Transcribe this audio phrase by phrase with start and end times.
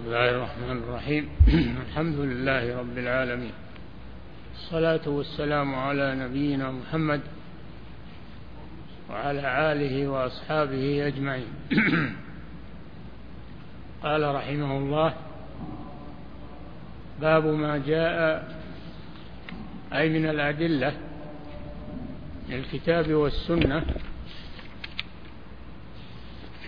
[0.00, 1.28] بسم الله الرحمن الرحيم.
[1.88, 3.52] الحمد لله رب العالمين.
[4.54, 7.20] الصلاة والسلام على نبينا محمد
[9.10, 11.52] وعلى آله وأصحابه أجمعين.
[14.04, 15.14] قال رحمه الله
[17.20, 18.48] باب ما جاء
[19.92, 20.92] أي من الأدلة
[22.50, 23.84] الكتاب والسنة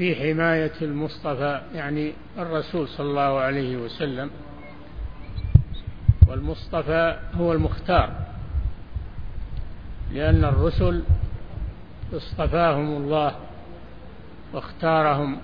[0.02, 4.30] في حماية المصطفى يعني الرسول صلى الله عليه وسلم.
[6.29, 8.12] والمصطفى هو المختار
[10.12, 11.02] لأن الرسل
[12.12, 13.36] اصطفاهم الله
[14.52, 15.40] واختارهم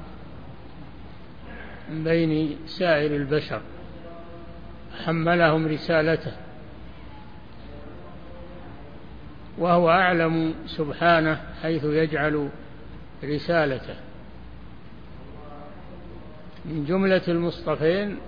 [1.90, 3.60] من بين سائر البشر
[5.04, 6.32] حملهم رسالته.
[9.58, 12.48] وهو أعلم سبحانه حيث يجعل
[13.24, 14.07] رسالته.
[16.64, 18.18] من جملة المصطفين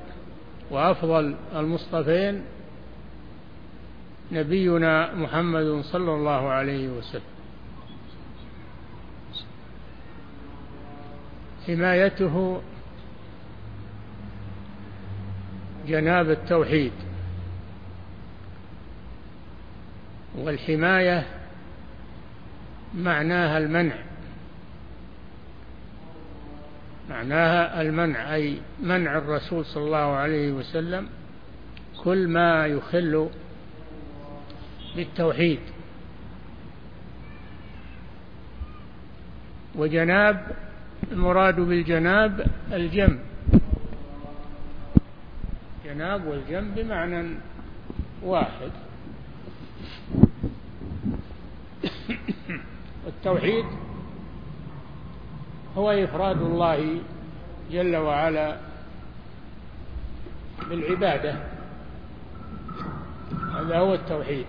[0.71, 2.43] وأفضل المصطفين
[4.32, 7.23] نبينا محمد صلى الله عليه وسلم.
[11.66, 12.63] حمايته
[15.88, 16.93] جناب التوحيد
[20.38, 21.27] والحماية
[22.95, 24.10] معناها المنع.
[27.11, 31.09] معناها المنع أي منع الرسول صلى الله عليه وسلم
[32.05, 33.30] كل ما يخل
[34.97, 35.61] بالتوحيد.
[39.75, 40.47] وجناب
[41.13, 43.21] المراد بالجناب الجنب.
[45.85, 47.35] جناب والجنب بمعنى
[48.23, 48.71] واحد.
[53.07, 53.65] التوحيد
[55.76, 56.99] هو إفراد الله
[57.73, 58.57] جل وعلا
[60.71, 61.35] بالعبادة.
[63.54, 64.47] هذا هو التوحيد.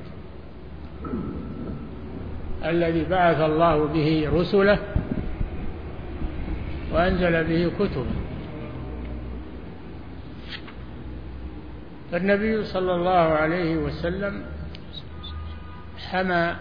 [2.66, 4.80] الذي بعث الله به رسله
[6.94, 8.16] وأنزل به كتبه.
[12.12, 14.44] فالنبي صلى الله عليه وسلم
[15.98, 16.56] حمى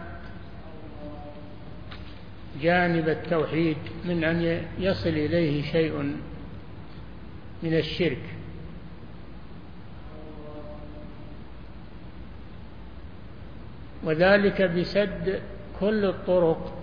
[2.63, 6.17] جانب التوحيد من أن يصل إليه شيء
[7.63, 8.23] من الشرك.
[14.05, 15.43] وذلك بسد
[15.81, 16.77] كل الطرق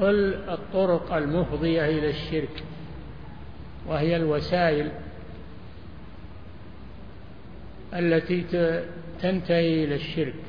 [0.00, 2.64] كل الطرق المفضية إلى الشرك
[3.86, 4.92] وهي الوسائل
[7.94, 8.44] التي
[9.22, 10.45] تنتهي إلى الشرك.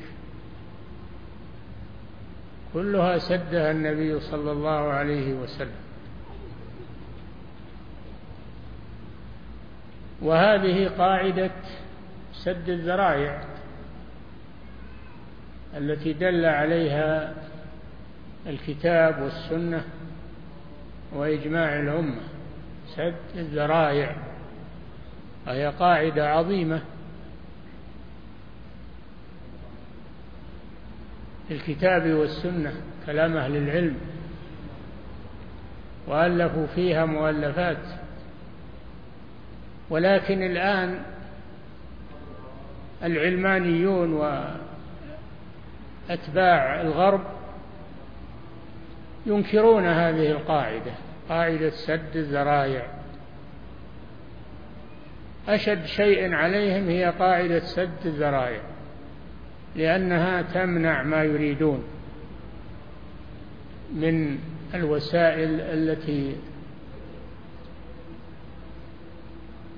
[2.74, 5.80] كلها سدها النبي صلى الله عليه وسلم.
[10.22, 11.50] وهذه قاعدة
[12.32, 13.44] سد الذرائع
[15.76, 17.34] التي دل عليها
[18.46, 19.84] الكتاب والسنة
[21.12, 22.20] وإجماع الأمة.
[22.96, 24.16] سد الذرائع.
[25.46, 26.82] وهي قاعدة عظيمة.
[31.50, 32.72] الكتاب والسنة
[33.06, 33.96] كلام أهل العلم.
[36.06, 37.86] وألفوا فيها مؤلفات.
[39.90, 41.02] ولكن الآن
[43.02, 44.12] العلمانيون
[46.08, 47.24] وأتباع الغرب
[49.26, 50.92] ينكرون هذه القاعدة
[51.28, 52.86] قاعدة سد الذرائع.
[55.48, 58.60] أشد شيء عليهم هي قاعدة سد الذرائع.
[59.78, 61.84] لأنها تمنع ما يريدون
[63.94, 64.38] من
[64.74, 66.36] الوسائل التي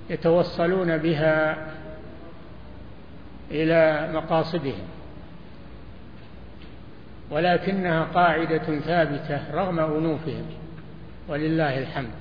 [0.09, 1.67] يتوصلون بها
[3.51, 4.87] إلى مقاصدهم.
[7.31, 10.45] ولكنها قاعدة ثابتة رغم أنوفهم
[11.27, 12.11] ولله الحمد.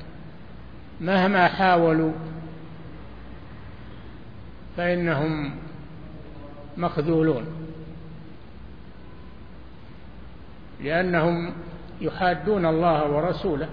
[1.00, 2.12] مهما حاولوا
[4.76, 5.56] فإنهم
[6.76, 7.59] مخذولون.
[10.84, 11.52] لأنهم
[12.00, 13.68] يحادون الله ورسوله.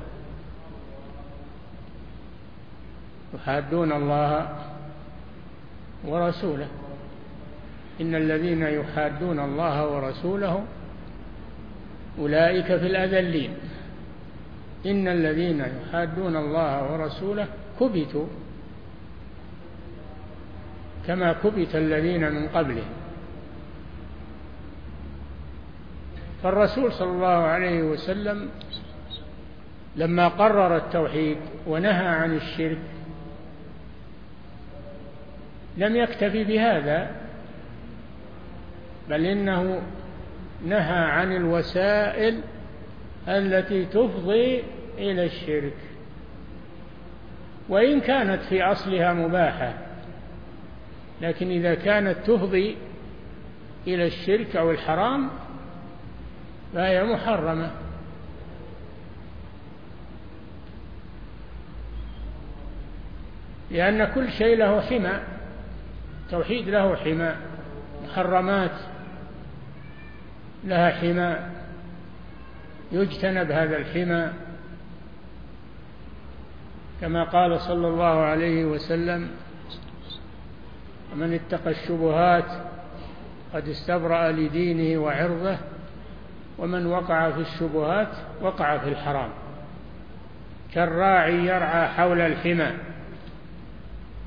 [3.35, 4.47] يحادون الله
[6.05, 6.67] ورسوله.
[8.01, 10.63] إن الذين يحادون الله ورسوله
[12.19, 13.51] أولئك في الأذلين.
[14.85, 17.47] إن الذين يحادون الله ورسوله
[17.79, 18.27] كبتوا
[21.07, 23.06] كما كبت الذين من قبلهم.
[26.43, 28.49] فالرسول صلى الله عليه وسلم
[29.95, 31.37] لما قرر التوحيد
[31.67, 32.81] ونهى عن الشرك
[35.77, 37.11] لم يكتفي بهذا
[39.09, 39.81] بل إنه
[40.65, 42.41] نهى عن الوسائل
[43.27, 44.63] التي تفضي
[44.97, 45.73] إلى الشرك.
[47.69, 49.73] وإن كانت في أصلها مباحة
[51.21, 52.77] لكن إذا كانت تفضي
[53.87, 55.29] إلى الشرك أو الحرام
[56.73, 57.71] فهي محرمة.
[63.71, 65.19] لأن كل شيء له حمى
[66.25, 67.35] التوحيد له حمى
[68.03, 68.71] محرمات
[70.63, 71.37] لها حمى
[72.91, 74.33] يجتنب هذا الحمى.
[77.01, 79.29] كما قال صلى الله عليه وسلم
[81.15, 82.51] من اتقى الشبهات
[83.53, 85.57] قد استبرأ لدينه وعرضه
[86.57, 88.07] ومن وقع في الشبهات
[88.41, 89.29] وقع في الحرام.
[90.73, 92.71] كالراعي يرعى حول الحمى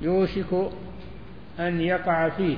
[0.00, 0.71] يوشك
[1.59, 2.56] أن يقع فيه.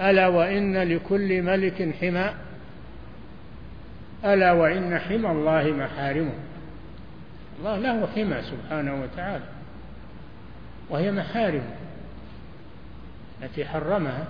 [0.00, 2.30] ألا وإن لكل ملك حمى؟
[4.24, 6.34] ألا وإن حمى الله محارمه.
[7.58, 9.44] الله له حمى سبحانه وتعالى
[10.90, 11.74] وهي محارمه
[13.42, 14.26] التي حرمها.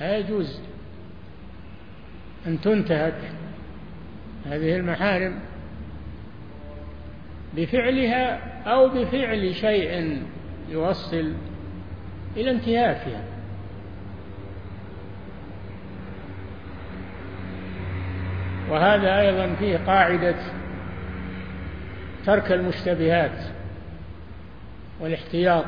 [0.00, 0.60] لا يجوز
[2.46, 3.32] أن تنتهك
[4.46, 5.40] هذه المحارم
[7.56, 10.22] بفعلها أو بفعل شيء
[10.68, 11.32] يوصل
[12.36, 13.24] إلى انتهاكها.
[18.70, 20.36] وهذا أيضا فيه قاعدة
[22.26, 23.44] ترك المشتبهات
[25.00, 25.64] والاحتياط.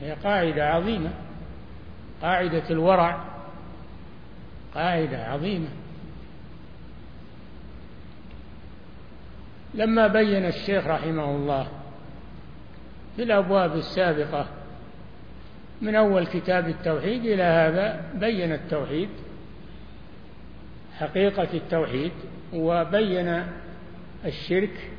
[0.00, 1.10] هي قاعدة عظيمة
[2.22, 3.33] قاعدة الورع.
[4.74, 5.68] قاعدة عظيمة.
[9.74, 11.68] لما بين الشيخ رحمه الله
[13.16, 14.46] في الأبواب السابقة
[15.82, 19.08] من أول كتاب التوحيد إلى هذا بين التوحيد
[20.98, 22.12] حقيقة التوحيد
[22.52, 23.44] وبين
[24.24, 24.90] الشرك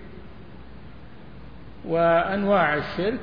[1.85, 3.19] وأنواع الشرك.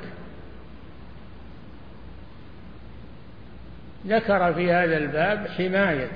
[4.07, 6.11] ذكر في هذا الباب حماية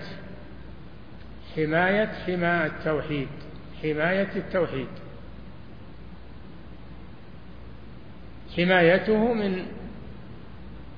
[1.57, 3.27] حماية حماية التوحيد
[3.83, 4.87] حماية التوحيد.
[8.57, 9.65] حمايته من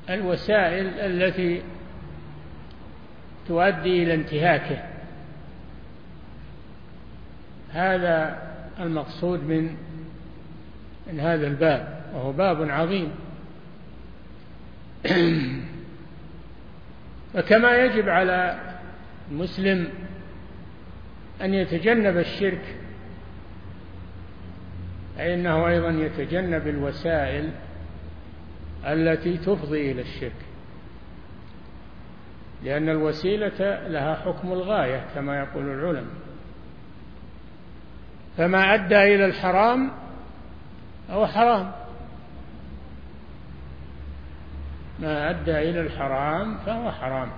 [0.10, 1.62] الوسائل التي
[3.48, 4.84] تؤدي إلى انتهاكه.
[7.74, 8.42] هذا
[8.80, 9.76] المقصود من
[11.12, 13.12] من هذا الباب وهو باب عظيم.
[17.34, 18.60] فكما يجب على
[19.32, 19.90] المسلم
[21.42, 22.76] أن يتجنب الشرك
[25.18, 27.52] فإنه أيضا يتجنب الوسائل
[28.86, 30.36] التي تفضي إلى الشرك.
[32.64, 36.14] لأن الوسيلة لها حكم الغاية كما يقول العلماء.
[38.38, 39.92] فما أدى إلى الحرام
[41.10, 41.72] هو حرام.
[45.00, 47.30] ما أدى إلى الحرام فهو حرام.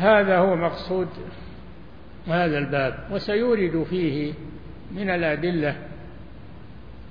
[0.00, 1.08] هذا هو مقصود
[2.26, 4.32] هذا الباب وسيورد فيه
[4.94, 5.76] من الأدلة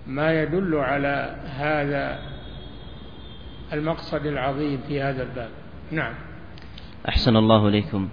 [0.08, 2.20] ما يدل على هذا
[3.74, 5.50] المقصد العظيم في هذا الباب.
[5.92, 6.14] نعم.
[7.10, 8.10] أحسن الله إليكم.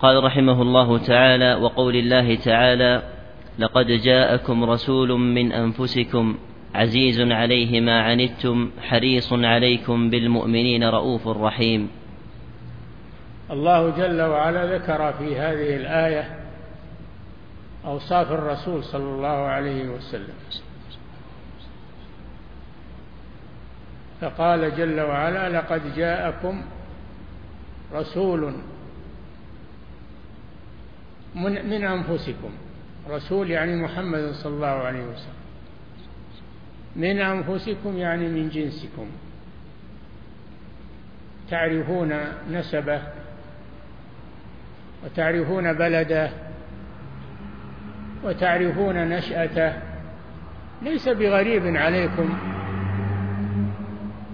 [0.00, 3.02] قال رحمه الله تعالى وقول الله تعالى
[3.58, 6.38] لقد جاءكم رسول من أنفسكم
[6.74, 11.88] عزيز عليه ما عنتم حريص عليكم بالمؤمنين رؤوف رحيم.
[13.50, 16.36] الله جل وعلا ذكر في هذه الآية
[17.84, 20.34] أوصاف الرسول صلى الله عليه وسلم.
[24.20, 26.62] فقال جل وعلا لقد جاءكم
[27.92, 28.54] رسول
[31.34, 32.50] من, من أنفسكم.
[33.08, 35.40] رسول يعني محمد صلى الله عليه وسلم.
[36.96, 39.06] من أنفسكم يعني من جنسكم.
[41.50, 43.02] تعرفون نسبه
[45.04, 46.30] وتعرفون بلده
[48.24, 49.72] وتعرفون نشأته
[50.82, 52.38] ليس بغريب عليكم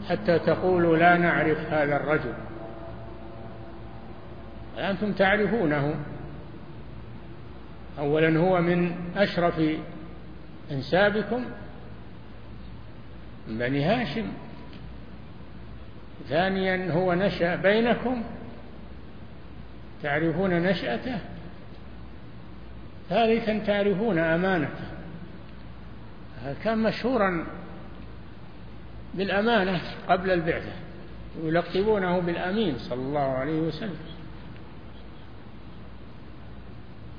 [0.09, 2.33] حتى تقولوا لا نعرف هذا الرجل.
[4.79, 5.95] أنتم تعرفونه.
[7.99, 9.61] أولا هو من أشرف
[10.71, 11.45] أنسابكم
[13.49, 14.27] من بني هاشم.
[16.29, 18.23] ثانيا هو نشأ بينكم.
[20.07, 21.19] تعرفون نشأته؟
[23.09, 24.87] ثالثا تعرفون أمانته.
[26.65, 27.47] كان مشهورا
[29.15, 30.73] بالأمانة قبل البعثة
[31.43, 33.97] يلقبونه بالأمين صلى الله عليه وسلم.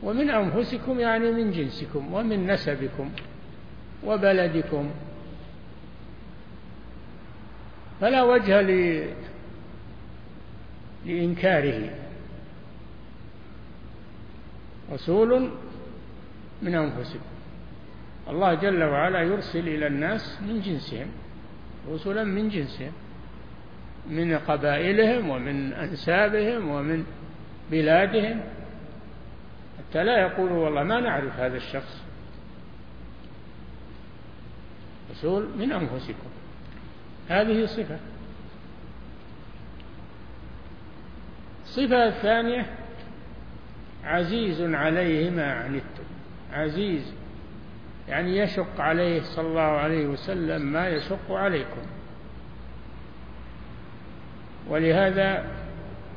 [0.04, 3.12] ومن أنفسكم يعني من جنسكم ومن نسبكم
[4.06, 4.90] وبلدكم.
[8.02, 8.62] فلا وجه.
[11.06, 12.07] لإنكاره.
[14.92, 15.50] رسول
[16.62, 17.20] من أنفسكم.
[18.30, 21.08] الله جل وعلا يرسل إلى الناس من جنسهم
[21.92, 22.92] رسلا من جنسهم
[24.10, 27.06] من قبائلهم ومن أنسابهم ومن
[27.72, 28.42] بلادهم.
[29.80, 32.04] حتى لا يقولوا والله ما نعرف هذا الشخص.
[35.12, 36.30] رسول من أنفسكم.
[37.30, 38.00] هذه صفة.
[41.64, 42.87] الصفة الثانية
[44.04, 46.04] عزيز عليه ما عنتم
[46.54, 47.14] عزيز
[48.08, 51.82] يعني يشق عليه صلى الله عليه وسلم ما يشق عليكم.
[54.70, 55.46] ولهذا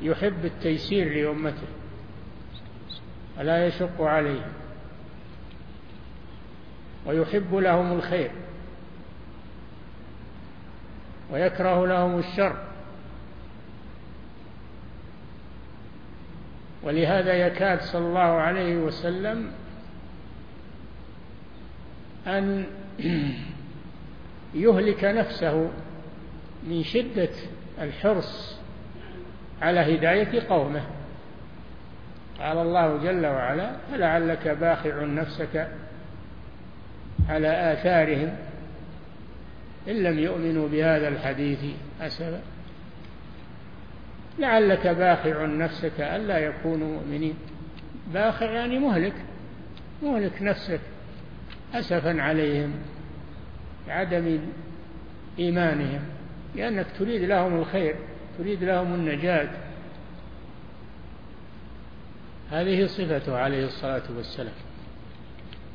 [0.00, 1.66] يحب التيسير لأمته
[3.38, 4.52] ولا يشق عليهم
[7.06, 8.30] ويحب لهم الخير
[11.30, 12.69] ويكره لهم الشر.
[16.82, 19.52] ولهذا يكاد صلى الله عليه وسلم
[22.26, 22.66] أن
[24.54, 25.70] يهلك نفسه
[26.68, 27.30] من شدة
[27.80, 28.58] الحرص
[29.62, 30.82] على هداية قومه.
[32.40, 35.68] قال الله جل وعلا فلعلك باخع نفسك
[37.28, 38.36] على آثارهم
[39.88, 41.58] إن لم يؤمنوا بهذا الحديث.
[42.00, 42.40] أسفا
[44.40, 47.34] لعلك باخع نفسك ألا يكونوا مؤمنين.
[48.14, 49.14] باخع يعني مهلك
[50.02, 50.80] مهلك نفسك
[51.74, 52.72] أسفا عليهم
[53.88, 54.40] لعدم
[55.38, 56.00] إيمانهم
[56.56, 57.96] لأنك تريد لهم الخير
[58.38, 59.48] تريد لهم النجاة.
[62.50, 64.54] هذه صفته عليه الصلاة والسلام.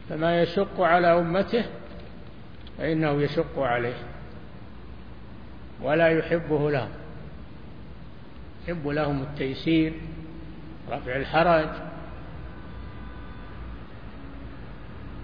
[0.10, 1.66] فما يشق على أمته
[2.78, 3.98] فإنه يشق عليه
[5.82, 7.05] ولا يحبه لهم.
[8.68, 9.94] يحب لهم التيسير
[10.90, 11.70] رفع الحرج.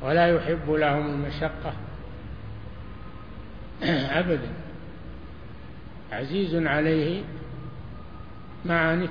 [0.01, 1.74] ولا يحب لهم المشقة.
[4.19, 4.50] أبدا.
[6.12, 7.24] عزيز عليه
[8.65, 9.10] ما عنت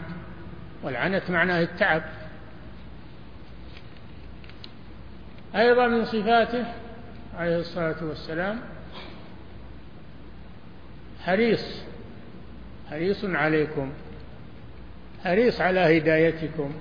[0.82, 2.02] والعنت معناه التعب.
[5.54, 6.64] أيضا من صفاته
[7.36, 8.60] عليه الصلاة والسلام
[11.24, 11.82] حريص
[12.90, 13.92] حريص عليكم.
[15.24, 16.72] حريص على هدايتكم.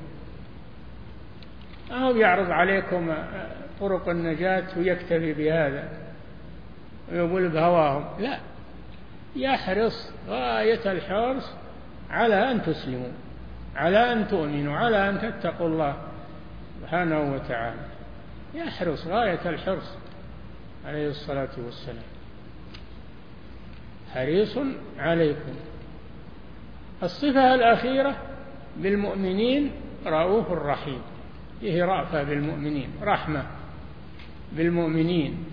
[1.91, 3.13] أو يعرض عليكم
[3.79, 5.89] طرق النجاة ويكتفي بهذا
[7.11, 8.21] ويقول بهواهم.
[8.21, 8.39] لا
[9.35, 11.51] يحرص غاية الحرص
[12.09, 13.11] على أن تسلموا
[13.75, 15.97] على أن تؤمنوا على أن تتقوا الله
[16.81, 17.79] سبحانه وتعالى.
[18.55, 19.97] يحرص غاية الحرص
[20.85, 22.03] عليه الصلاة والسلام.
[24.13, 24.57] حريص
[24.99, 25.53] عليكم.
[27.03, 28.15] الصفة الأخيرة
[28.77, 29.71] بالمؤمنين
[30.05, 31.01] رؤوف رحيم.
[31.59, 33.43] فيه رأفة بالمؤمنين رحمة
[34.51, 35.45] بالمؤمنين.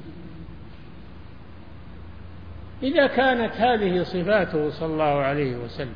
[2.83, 5.95] إذا كانت هذه صفاته صلى الله عليه وسلم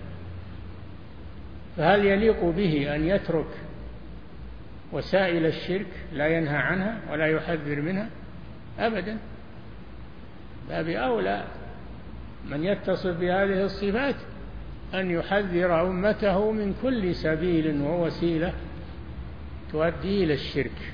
[1.76, 3.46] فهل يليق به أن يترك
[4.92, 8.08] وسائل الشرك لا ينهى عنها ولا يحذر منها؟
[8.78, 9.18] أبدا.
[10.68, 11.44] باب أولى
[12.50, 14.14] من يتصف بهذه الصفات
[14.94, 18.52] أن يحذر أمته من كل سبيل ووسيلة
[19.72, 20.92] تؤدي إلى الشرك.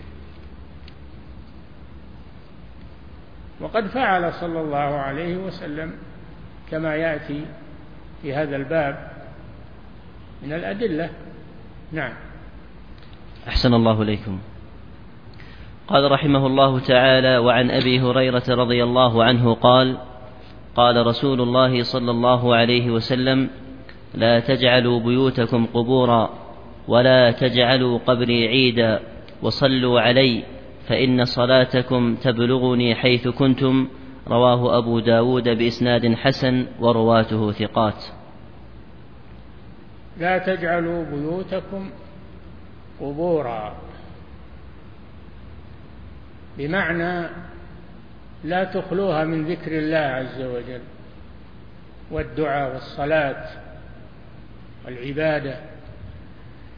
[3.61, 5.93] وقد فعل صلى الله عليه وسلم
[6.71, 7.47] كما يأتي
[8.23, 9.11] في هذا الباب
[10.43, 11.11] من الأدلة.
[11.93, 12.13] نعم.
[13.49, 14.39] أحسن الله إليكم.
[15.89, 19.99] قال رحمه الله تعالى وعن أبي هريرة رضي الله عنه قال
[20.77, 23.51] قال رسول الله صلى الله عليه وسلم
[24.17, 26.31] لا تجعلوا بيوتكم قبورا
[26.89, 29.01] ولا تجعلوا قبري عيدا
[29.43, 30.43] وصلوا علي
[30.89, 33.89] فإن صلاتكم تبلغني حيث كنتم
[34.29, 38.05] رواه أبو داود بإسناد حسن ورواته ثقات.
[40.19, 41.91] لا تجعلوا بيوتكم
[43.01, 43.77] قبورا.
[46.59, 47.29] بمعنى
[48.45, 50.81] لا تخلوها من ذكر الله عز وجل
[52.11, 53.66] والدعاء والصلاة.
[54.87, 55.57] والعبادة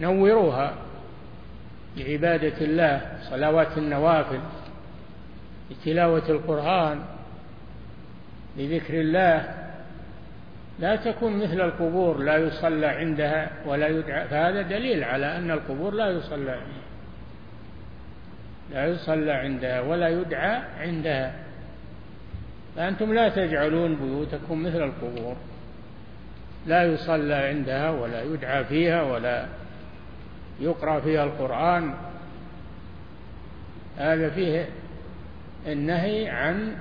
[0.00, 0.74] نوروها
[1.96, 4.40] بعبادة الله صلوات النوافل
[5.70, 7.02] بتلاوة القرآن
[8.56, 9.54] بذكر الله.
[10.78, 14.28] لا تكون مثل القبور لا يصلى عندها ولا يدعى.
[14.28, 16.88] فهذا دليل على أن القبور لا يصلى عندها.
[18.72, 21.34] لا يصلى عندها ولا يدعى عندها.
[22.76, 25.36] فأنتم لا تجعلون بيوتكم مثل القبور.
[26.68, 29.48] لا يصلى عندها ولا يدعى فيها ولا
[30.60, 31.94] يقرأ فيها القرآن.
[33.96, 34.68] هذا فيه
[35.66, 36.76] النهي عن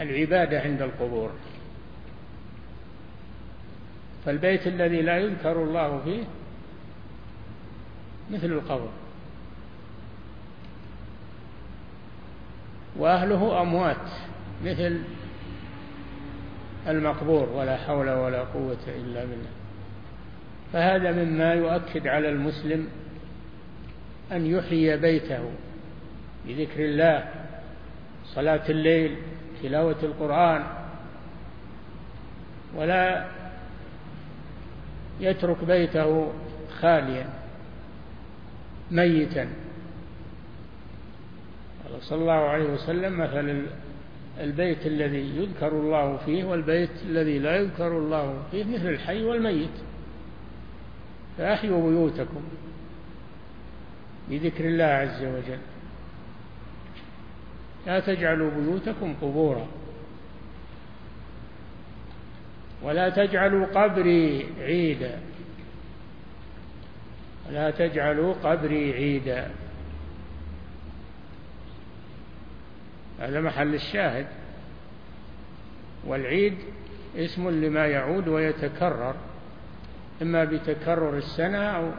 [0.00, 1.30] العبادة عند القبور.
[4.24, 6.24] فالبيت الذي لا يذكر الله فيه
[8.30, 8.88] مثل القبر.
[12.96, 14.06] وأهله أموات
[14.64, 15.00] مثل
[16.88, 19.50] المقبور ولا حول ولا قوة إلا بالله.
[20.72, 22.88] فهذا مما يؤكد على المسلم
[24.32, 25.50] أن يحيي بيته
[26.46, 27.28] بذكر الله
[28.24, 29.16] صلاة الليل
[29.62, 30.64] تلاوة القرآن
[32.74, 33.26] ولا
[35.20, 36.32] يترك بيته
[36.80, 37.28] خاليا
[38.90, 39.48] ميتا.
[42.00, 43.66] صلى الله عليه وسلم مثل
[44.40, 49.76] البيت الذي يذكر الله فيه والبيت الذي لا يذكر الله فيه مثل الحي والميت.
[51.38, 52.42] فأحيوا بيوتكم
[54.30, 55.58] بذكر الله عز وجل.
[57.86, 59.66] لا تجعلوا بيوتكم قبورا.
[62.82, 65.18] ولا تجعلوا قبري عيدا.
[67.48, 69.50] ولا تجعلوا قبري عيدا.
[73.22, 74.26] هذا محل الشاهد.
[76.06, 76.54] والعيد
[77.16, 79.14] اسم لما يعود ويتكرر
[80.22, 81.90] إما بتكرر السنة أو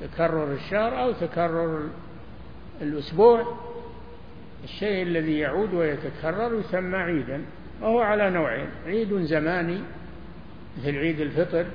[0.00, 1.88] تكرر الشهر أو تكرر
[2.82, 3.56] الأسبوع.
[4.64, 7.44] الشيء الذي يعود ويتكرر يسمى عيدا
[7.80, 9.80] وهو على نوعين عيد زماني
[10.78, 11.66] مثل عيد الفطر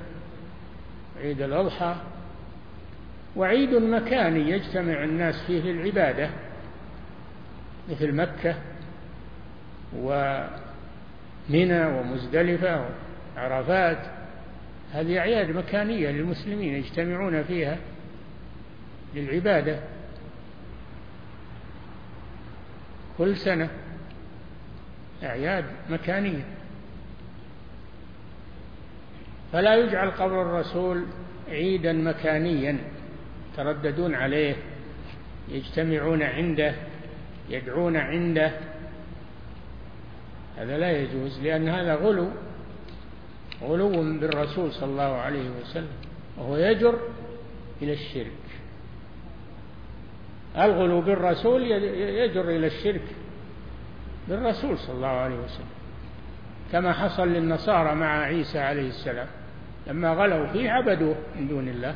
[1.20, 1.96] عيد الأضحى
[3.36, 6.30] وعيد مكاني يجتمع الناس فيه للعبادة
[7.90, 8.54] مثل مكة
[9.96, 12.88] ومنى ومزدلفة
[13.36, 13.98] وعرفات
[14.92, 17.78] هذه أعياد مكانية للمسلمين يجتمعون فيها
[19.14, 19.80] للعبادة.
[23.18, 23.70] كل سنة
[25.22, 26.44] أعياد مكانية.
[29.52, 31.04] فلا يجعل قبر الرسول
[31.48, 32.78] عيدا مكانيا
[33.56, 34.56] ترددون عليه
[35.48, 36.74] يجتمعون عنده
[37.48, 38.52] يدعون عنده
[40.60, 42.28] هذا لا يجوز لأن هذا غلو
[43.62, 45.92] غلو بالرسول صلى الله عليه وسلم
[46.38, 46.98] وهو يجر
[47.82, 48.32] إلى الشرك.
[50.58, 53.02] الغلو بالرسول يجر إلى الشرك
[54.28, 55.66] بالرسول صلى الله عليه وسلم.
[56.72, 59.26] كما حصل للنصارى مع عيسى عليه السلام
[59.86, 61.94] لما غلوا فيه عبدوه من دون الله.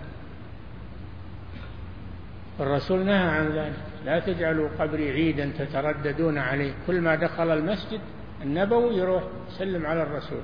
[2.60, 6.72] الرسول نهى عن ذلك لا تجعلوا قبري عيدا تترددون عليه.
[6.86, 8.00] كل ما دخل المسجد
[8.44, 10.42] النبوي يروح يسلم على الرسول.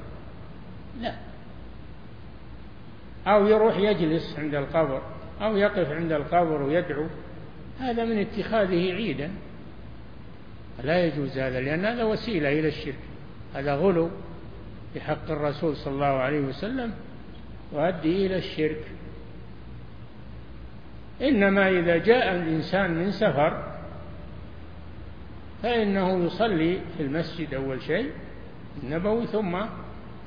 [1.01, 1.15] لا.
[3.27, 5.03] أو يروح يجلس عند القبر
[5.41, 7.07] أو يقف عند القبر ويدعو.
[7.81, 9.31] هذا من اتخاذه عيدا.
[10.83, 12.99] لا يجوز هذا لأن هذا وسيلة إلى الشرك.
[13.55, 14.11] هذا غلو
[14.95, 16.93] بحق الرسول صلى الله عليه وسلم
[17.73, 18.85] يؤدي إلى الشرك.
[21.23, 23.70] إنما إذا جاء الإنسان من سفر
[25.63, 28.11] فإنه يصلي في المسجد أول شيء
[28.83, 29.57] النبوي ثم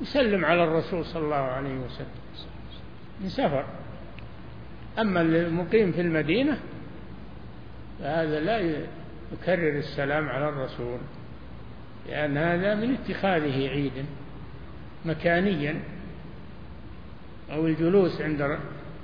[0.02, 2.08] يسلم على الرسول صلى الله عليه وسلم
[3.20, 3.64] من سفر.
[4.98, 6.58] أما المقيم في المدينة
[8.00, 8.58] فهذا لا
[9.32, 10.98] يكرر السلام على الرسول
[12.08, 14.04] لأن هذا من اتخاذه عيدا
[15.04, 15.80] مكانيا
[17.52, 18.58] أو الجلوس عند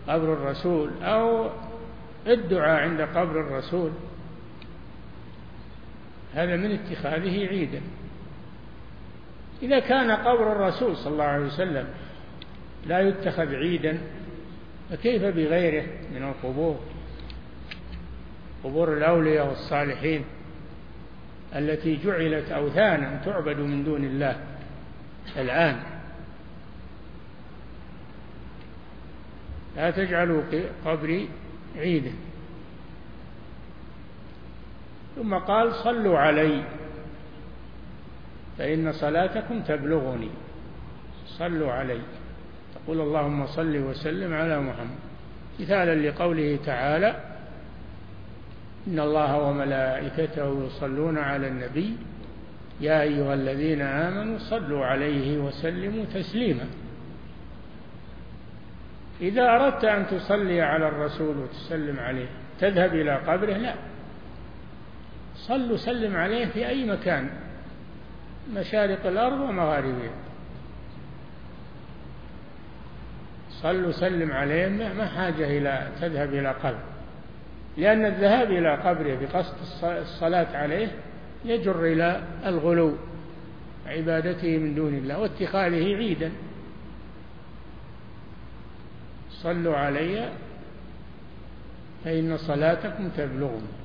[0.09, 1.51] قبر الرسول أو
[2.27, 3.91] الدعاء عند قبر الرسول.
[6.35, 7.81] هذا من اتخاذه عيدا.
[9.63, 11.89] إذا كان قبر الرسول صلى الله عليه وسلم
[12.87, 13.99] لا يتخذ عيدا
[14.91, 16.81] فكيف بغيره من القبور؟
[18.65, 20.25] قبور الأولياء والصالحين
[21.57, 24.41] التي جعلت أوثانا تعبد من دون الله
[25.37, 25.81] الآن.
[29.77, 30.43] لا تجعلوا
[30.85, 31.29] قبري
[31.77, 32.13] عيدا.
[35.21, 36.63] ثم قال صلوا علي.
[38.59, 40.31] فإن صلاتكم تبلغني.
[41.27, 42.01] صلوا علي.
[42.75, 44.99] تقول اللهم صل وسلم على محمد.
[45.61, 47.15] مثالا لقوله تعالى
[48.89, 51.97] إن الله وملائكته يصلون على النبي.
[52.81, 56.67] يا أيها الذين آمنوا صلوا عليه وسلموا تسليما.
[59.21, 62.27] إذا أردت أن تصلي على الرسول وتسلم عليه
[62.61, 63.90] تذهب إلى قبره؟ لا.
[65.41, 67.31] صل وسلم عليه في أي مكان
[68.55, 70.11] مشارق الأرض ومغاربها.
[73.51, 76.81] صل وسلم عليه ما حاجة إلى تذهب إلى قبر.
[77.77, 80.89] لأن الذهاب إلى قبره بقصد الصلاة عليه
[81.45, 82.97] يجر إلى الغلو
[83.87, 86.33] عبادته من دون الله واتخاذه عيدا.
[89.31, 90.29] صلوا علي
[92.05, 93.80] فإن صلاتكم تبلغني.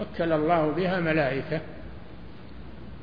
[0.00, 1.60] وكل الله بها ملائكة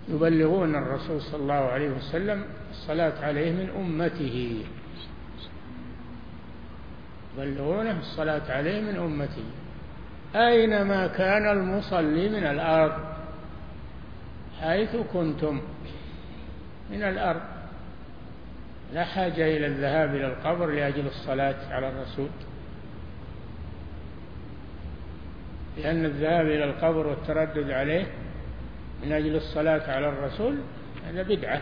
[0.09, 4.63] يبلغون الرسول صلى الله عليه وسلم الصلاة عليه من أمته.
[7.37, 9.43] يبلغونه الصلاة عليه من أمته.
[10.35, 12.93] أينما كان المصلي من الأرض؟
[14.61, 15.61] حيث كنتم.
[16.91, 17.41] من الأرض.
[18.93, 22.29] لا حاجة إلى الذهاب إلى القبر لأجل الصلاة على الرسول.
[25.77, 28.05] لأن الذهاب إلى القبر والتردد عليه
[29.03, 30.57] من أجل الصلاة على الرسول
[31.07, 31.61] هذا بدعة.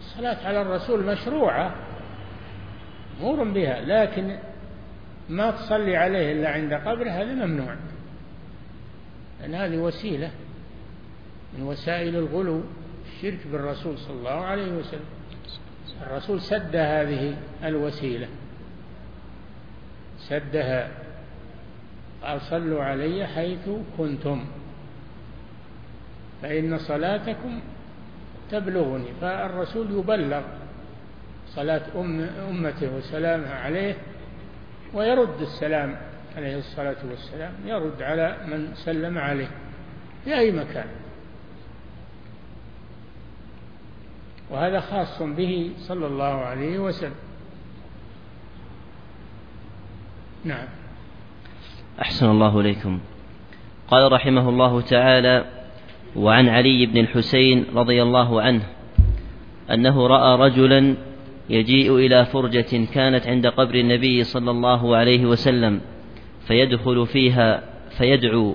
[0.00, 1.74] الصلاة على الرسول مشروعة
[3.20, 4.38] مور بها لكن
[5.28, 7.76] ما تصلي عليه إلا عند قبره هذا ممنوع.
[9.40, 10.30] لأن هذه وسيلة
[11.58, 12.62] من وسائل الغلو
[13.06, 15.04] الشرك بالرسول صلى الله عليه وسلم.
[16.02, 18.28] الرسول سد هذه الوسيلة.
[20.18, 20.90] سدها
[22.24, 24.44] قال صلوا علي حيث كنتم.
[26.42, 27.60] فإن صلاتكم
[28.50, 30.42] تبلغني فالرسول يبلغ
[31.48, 33.96] صلاة أم أمته وسلامها عليه
[34.94, 35.96] ويرد السلام
[36.36, 39.50] عليه الصلاة والسلام يرد على من سلم عليه
[40.24, 40.86] في أي مكان.
[44.50, 47.14] وهذا خاص به صلى الله عليه وسلم.
[50.44, 50.66] نعم.
[52.02, 52.98] أحسن الله إليكم.
[53.88, 55.44] قال رحمه الله تعالى
[56.16, 58.62] وعن علي بن الحسين رضي الله عنه
[59.70, 60.94] أنه رأى رجلا
[61.50, 65.80] يجيء إلى فرجة كانت عند قبر النبي صلى الله عليه وسلم
[66.46, 67.62] فيدخل فيها
[67.98, 68.54] فيدعو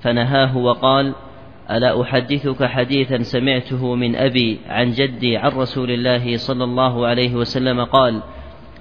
[0.00, 1.14] فنهاه وقال
[1.70, 7.84] ألا أحدثك حديثا سمعته من أبي عن جدي عن رسول الله صلى الله عليه وسلم
[7.84, 8.22] قال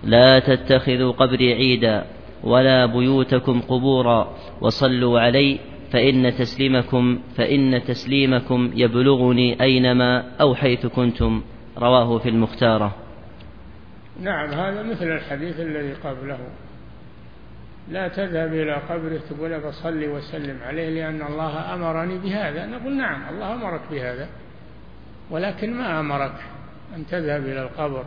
[0.04, 2.06] لا تتخذوا قبري عيدا
[2.44, 5.60] ولا بيوتكم قبورا وصلوا علي
[5.92, 11.42] فإن تسليمكم فإن تسليمكم يبلغني أينما أو حيث كنتم.
[11.78, 12.96] رواه في المختارة.
[14.22, 16.40] نعم هذا مثل الحديث الذي قبله.
[17.90, 22.66] لا تذهب إلى قبره تقول بصلي وسلم عليه لأن الله أمرني بهذا.
[22.66, 24.28] نقول نعم الله أمرك بهذا
[25.32, 26.36] ولكن ما أمرك
[26.96, 28.06] أن تذهب إلى القبر؟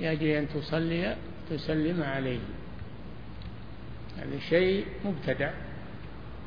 [0.00, 1.16] لأجل أن تصلي
[1.50, 2.38] تسلم عليه.
[4.24, 5.50] هذا شيء مبتدع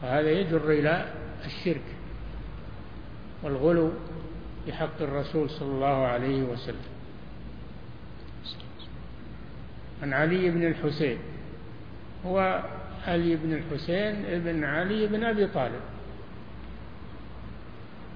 [0.04, 1.06] وهذا يجر إلى
[1.46, 1.82] الشرك
[3.44, 3.92] والغلو
[4.68, 6.98] بحق الرسول صلى الله عليه وسلم.
[10.04, 11.18] عن علي بن الحسين
[12.26, 12.64] هو
[13.08, 15.82] علي بن الحسين ابن علي بن أبي طالب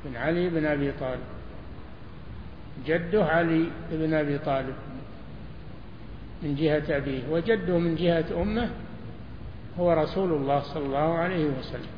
[0.06, 1.24] بن علي بن أبي طالب
[2.86, 4.76] جده علي بن أبي طالب
[6.44, 8.70] من جهة أبيه وجده من جهة أمه
[9.80, 11.92] هو رسول الله صلى الله عليه وسلم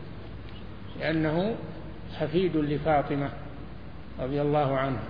[0.99, 1.55] لأنه
[2.19, 3.29] حفيد لفاطمة
[4.19, 5.03] رضي الله عنها.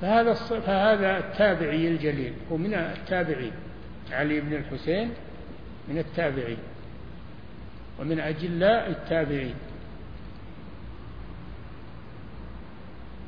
[0.00, 3.52] فهذا فهذا التابعي الجليل هو من التابعين
[4.12, 5.10] علي بن الحسين
[5.88, 6.58] من التابعين
[8.00, 9.54] ومن أجلاء التابعين.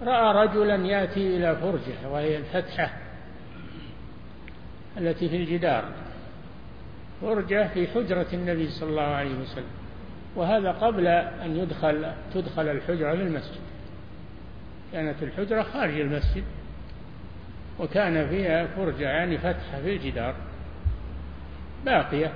[0.02, 2.90] رأى رجلا يأتي إلى فرجة وهي الفتحة
[4.98, 5.84] التي في الجدار.
[7.20, 9.70] فرجة في حجرة النبي صلى الله عليه وسلم
[10.36, 13.60] وهذا قبل أن يدخل تدخل الحجرة في المسجد
[14.92, 16.44] كانت الحجرة خارج المسجد
[17.80, 20.34] وكان فيها فرجة يعني فتحة في الجدار
[21.84, 22.32] باقية.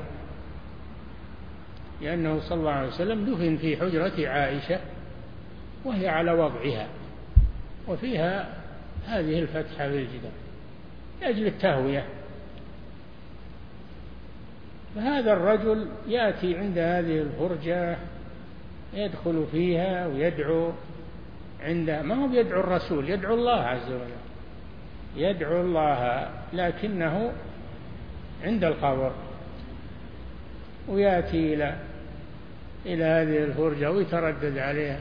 [2.00, 4.80] لأنه صلى الله عليه وسلم دفن في حجرة عائشة
[5.84, 6.86] وهي على وضعها
[7.88, 8.54] وفيها
[9.06, 10.32] هذه الفتحة في الجدار
[11.20, 12.06] لأجل التهوية.
[14.94, 17.96] فهذا الرجل يأتي عند هذه الفرجة
[18.94, 20.72] يدخل فيها ويدعو
[21.60, 24.22] عندها ما هو يدعو الرسول؟ يدعو الله عز وجل.
[25.16, 27.32] يدعو الله لكنه
[28.44, 29.12] عند القبر.
[30.88, 31.76] ويأتي إلى
[32.86, 35.00] إلى هذه الفرجة ويتردد عليها.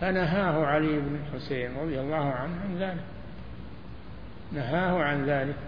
[0.00, 3.04] فنهاه علي بن الحسين رضي الله عنه عن ذلك.
[4.52, 5.67] نهاه عن ذلك.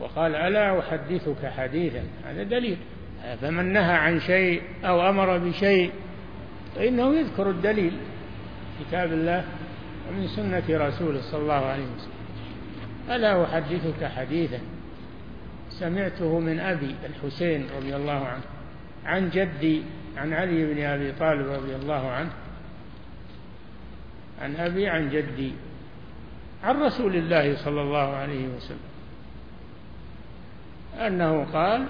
[0.00, 2.78] وقال ألا أحدثك حديثا؟ هذا دليل.
[3.40, 5.92] فمن نهى عن شيء أو أمر بشيء
[6.76, 7.92] فإنه يذكر الدليل
[8.80, 9.44] كتاب الله
[10.08, 12.20] ومن سنة رسوله صلى الله عليه وسلم.
[13.10, 14.58] ألا أحدثك حديثا؟
[15.70, 18.42] سمعته من أبي الحسين رضي الله عنه
[19.04, 19.82] عن جدي
[20.16, 22.30] عن علي بن أبي طالب رضي الله عنه
[24.42, 25.52] عن أبي عن جدي
[26.64, 28.89] عن رسول الله صلى الله عليه وسلم.
[30.98, 31.86] أنه قال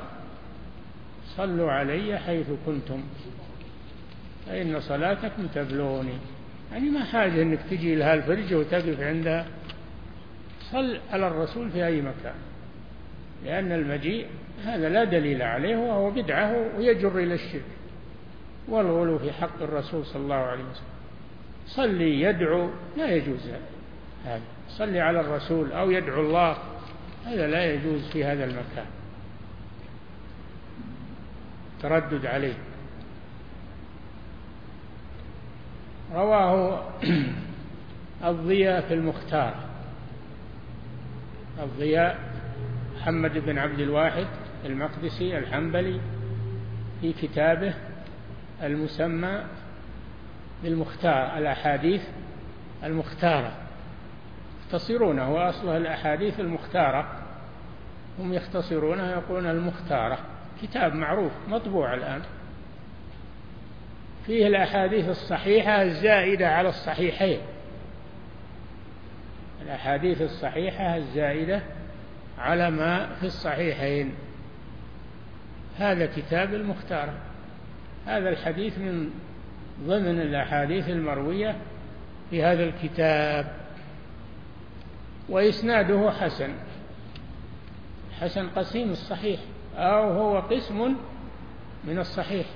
[1.36, 3.02] صلوا علي حيث كنتم.
[4.46, 6.18] فإن صلاتكم تبلغني.
[6.72, 9.46] يعني ما حاجة أنك تجي لها الفرجة وتقف عندها
[10.72, 12.34] صل على الرسول في أي مكان.
[13.44, 14.26] لأن المجيء
[14.64, 17.62] هذا لا دليل عليه وهو بدعة ويجر إلى الشرك.
[18.68, 20.84] والغلو في حق الرسول صلى الله عليه وسلم.
[21.66, 23.48] صلي يدعو لا يجوز
[24.24, 24.40] هذا.
[24.68, 26.56] صلي على الرسول أو يدعو الله
[27.26, 28.86] هذا لا يجوز في هذا المكان.
[31.82, 32.54] تردد عليه.
[36.12, 36.82] رواه
[38.24, 39.54] الضياء في المختار.
[41.62, 42.18] الضياء
[42.96, 44.26] محمد بن عبد الواحد
[44.64, 46.00] المقدسي الحنبلي
[47.00, 47.74] في كتابه
[48.62, 49.44] المسمى
[50.62, 52.02] بالمختار الأحاديث
[52.84, 53.69] المختارة.
[54.70, 57.08] يختصرونه وأصلها الأحاديث المختارة.
[58.18, 60.18] هم يختصرونها يقولون المختارة.
[60.62, 62.22] كتاب معروف مطبوع الآن.
[64.26, 67.40] فيه الأحاديث الصحيحة الزائدة على الصحيحين.
[69.62, 71.62] الأحاديث الصحيحة الزائدة
[72.38, 74.14] على ما في الصحيحين.
[75.78, 77.14] هذا كتاب المختار
[78.06, 79.10] هذا الحديث من
[79.86, 81.56] ضمن الأحاديث المروية
[82.30, 83.60] في هذا الكتاب.
[85.30, 86.50] وإسناده حسن.
[88.20, 89.40] حسن قسيم الصحيح.
[89.76, 90.96] أو هو قسم
[91.84, 92.46] من الصحيح.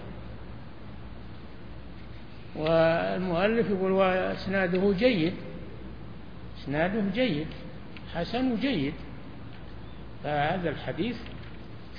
[2.56, 5.34] والمؤلف يقول وإسناده جيد.
[6.58, 7.46] إسناده جيد.
[8.14, 8.94] حسن جيد.
[10.24, 11.16] فهذا الحديث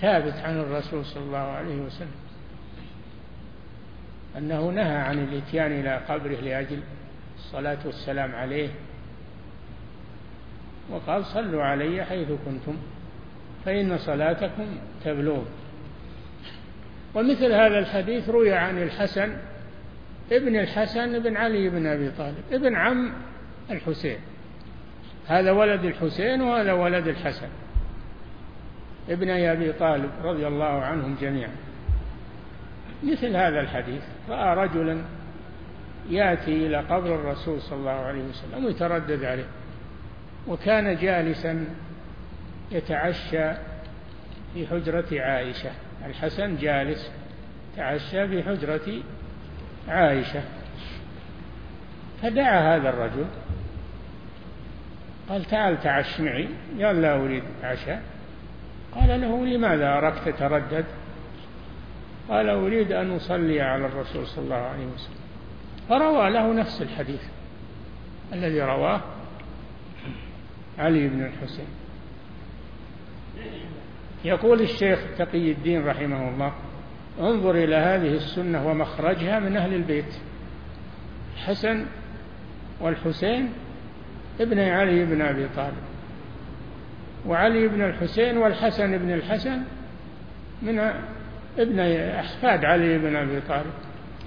[0.02, 2.16] ثابت عن الرسول صلى الله عليه وسلم.
[4.38, 6.80] أنه نهى عن الإتيان إلى قبره لأجل
[7.38, 8.70] الصلاة والسلام عليه.
[10.90, 12.78] وقال صلوا علي حيث كنتم
[13.66, 14.68] فإن صلاتكم
[15.04, 15.44] تبلغ.
[17.16, 19.38] ومثل هذا الحديث روي عن الحسن
[20.32, 23.14] ابن الحسن بن علي بن أبي طالب ابن عم
[23.72, 24.18] الحسين.
[25.28, 27.48] هذا ولد الحسين وهذا ولد الحسن.
[29.10, 31.56] ابن أبي طالب رضي الله عنهم جميعا.
[33.04, 35.02] مثل هذا الحديث رأى رجلا
[36.10, 39.48] يأتي إلى قبر الرسول صلى الله عليه وسلم ويتردد عليه.
[40.48, 41.66] وكان جالسا
[42.72, 43.54] يتعشى
[44.54, 45.72] في حجرة عائشة.
[46.06, 47.12] الحسن جالس
[47.78, 49.04] تعشى في حجرة
[49.88, 50.42] عائشة.
[52.22, 53.26] فدعا هذا الرجل.
[55.30, 56.48] قال تعال تعش معي.
[56.84, 58.02] قال لا أريد عشاء.
[58.96, 60.86] قال له لماذا أراك تتردد
[62.30, 65.16] قال أريد أن أصلي على الرسول صلى الله عليه وسلم.
[65.90, 67.22] فروى له نفس الحديث
[68.34, 69.02] الذي رواه
[70.80, 71.68] علي بن الحسين.
[74.26, 76.54] يقول الشيخ تقي الدين رحمه الله
[77.20, 80.16] انظر إلى هذه السنة ومخرجها من أهل البيت.
[81.36, 81.86] الحسن
[82.82, 83.50] والحسين
[84.40, 85.84] ابن علي بن أبي طالب
[87.28, 89.62] وعلي بن الحسين والحسن بن الحسن
[90.62, 90.80] من
[91.60, 91.80] ابن
[92.20, 93.74] أحفاد علي بن أبي طالب.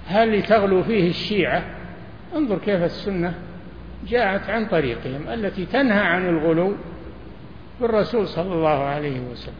[0.07, 1.63] هل تغلو فيه الشيعة؟
[2.35, 3.33] انظر كيف السنة
[4.07, 6.75] جاءت عن طريقهم التي تنهى عن الغلو
[7.81, 9.53] بالرسول صلى الله عليه وسلم.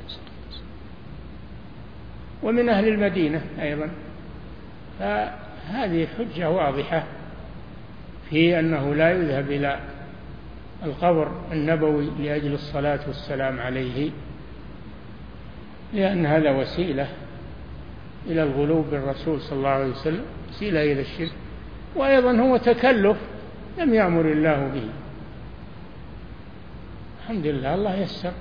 [2.44, 3.90] ومن أهل المدينة أيضا.
[5.00, 7.04] فهذه حجة واضحة
[8.30, 9.80] في أنه لا يذهب إلى
[10.84, 14.10] القبر النبوي لأجل الصلاة والسلام عليه
[15.94, 17.08] لأن هذا وسيلة
[18.28, 21.32] إلى الغلو بالرسول صلى الله عليه وسلم وسيلة إلى الشرك.
[21.96, 23.18] وأيضا هو تكلف
[23.78, 24.90] لم يأمر الله به.
[27.22, 28.34] الحمد لله الله يسر.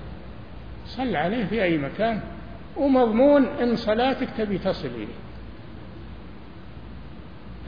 [0.86, 2.20] صل عليه في أي مكان.
[2.76, 5.18] ومضمون إن صلاتك تبي تصل إليه.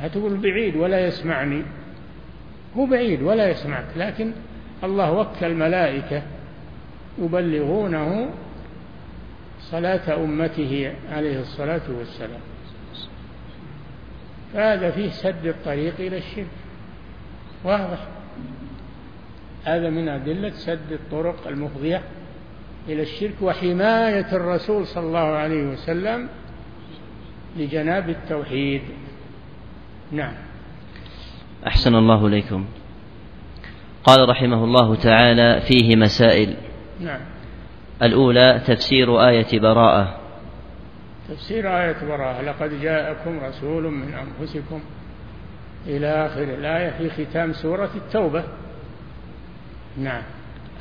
[0.01, 1.63] هتقول بعيد ولا يسمعني.
[2.77, 4.33] هو بعيد ولا يسمعك لكن
[4.85, 6.23] الله وكل ملائكة
[7.19, 8.31] يبلغونه
[9.61, 12.41] صلاة أمته عليه الصلاة والسلام.
[14.55, 16.47] فهذا فيه سد الطريق إلى الشرك.
[17.65, 17.99] واضح.
[19.65, 22.03] هذا من أدلة سد الطرق المفضية
[22.89, 26.29] إلى الشرك وحماية الرسول صلى الله عليه وسلم
[27.57, 28.83] لجناب التوحيد.
[30.13, 30.33] نعم.
[31.67, 32.65] أحسن الله إليكم.
[34.05, 36.57] قال رحمه الله تعالى فيه مسائل.
[37.01, 37.21] نعم.
[38.03, 40.21] الأولى تفسير آية براءة.
[41.29, 42.43] تفسير آية براءة.
[42.43, 44.81] لقد جاءكم رسول من أنفسكم
[45.87, 48.45] إلى آخر الآية في ختام سورة التوبة.
[49.99, 50.23] نعم.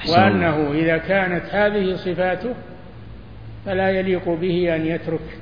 [0.09, 2.55] وأنه إذا كانت هذه صفاته
[3.65, 5.39] فلا يليق به أن يترك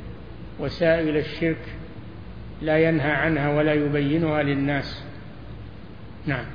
[0.59, 1.65] وسائل الشرك
[2.61, 5.03] لا ينهى عنها ولا يبينها للناس.
[6.25, 6.45] نعم.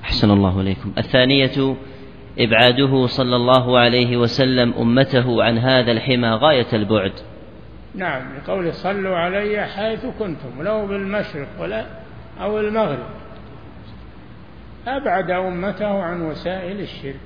[0.00, 0.92] أحسن الله إليكم.
[0.98, 1.76] الثانية
[2.38, 7.12] إبعاده صلى الله عليه وسلم أمته عن هذا الحمى غاية البعد.
[7.94, 8.22] نعم.
[8.36, 11.99] لقوله صلوا علي حيث كنتم لو بالمشرق ولا
[12.40, 13.06] أو المغرب.
[14.86, 17.20] أبعد أمته عن وسائل الشرك.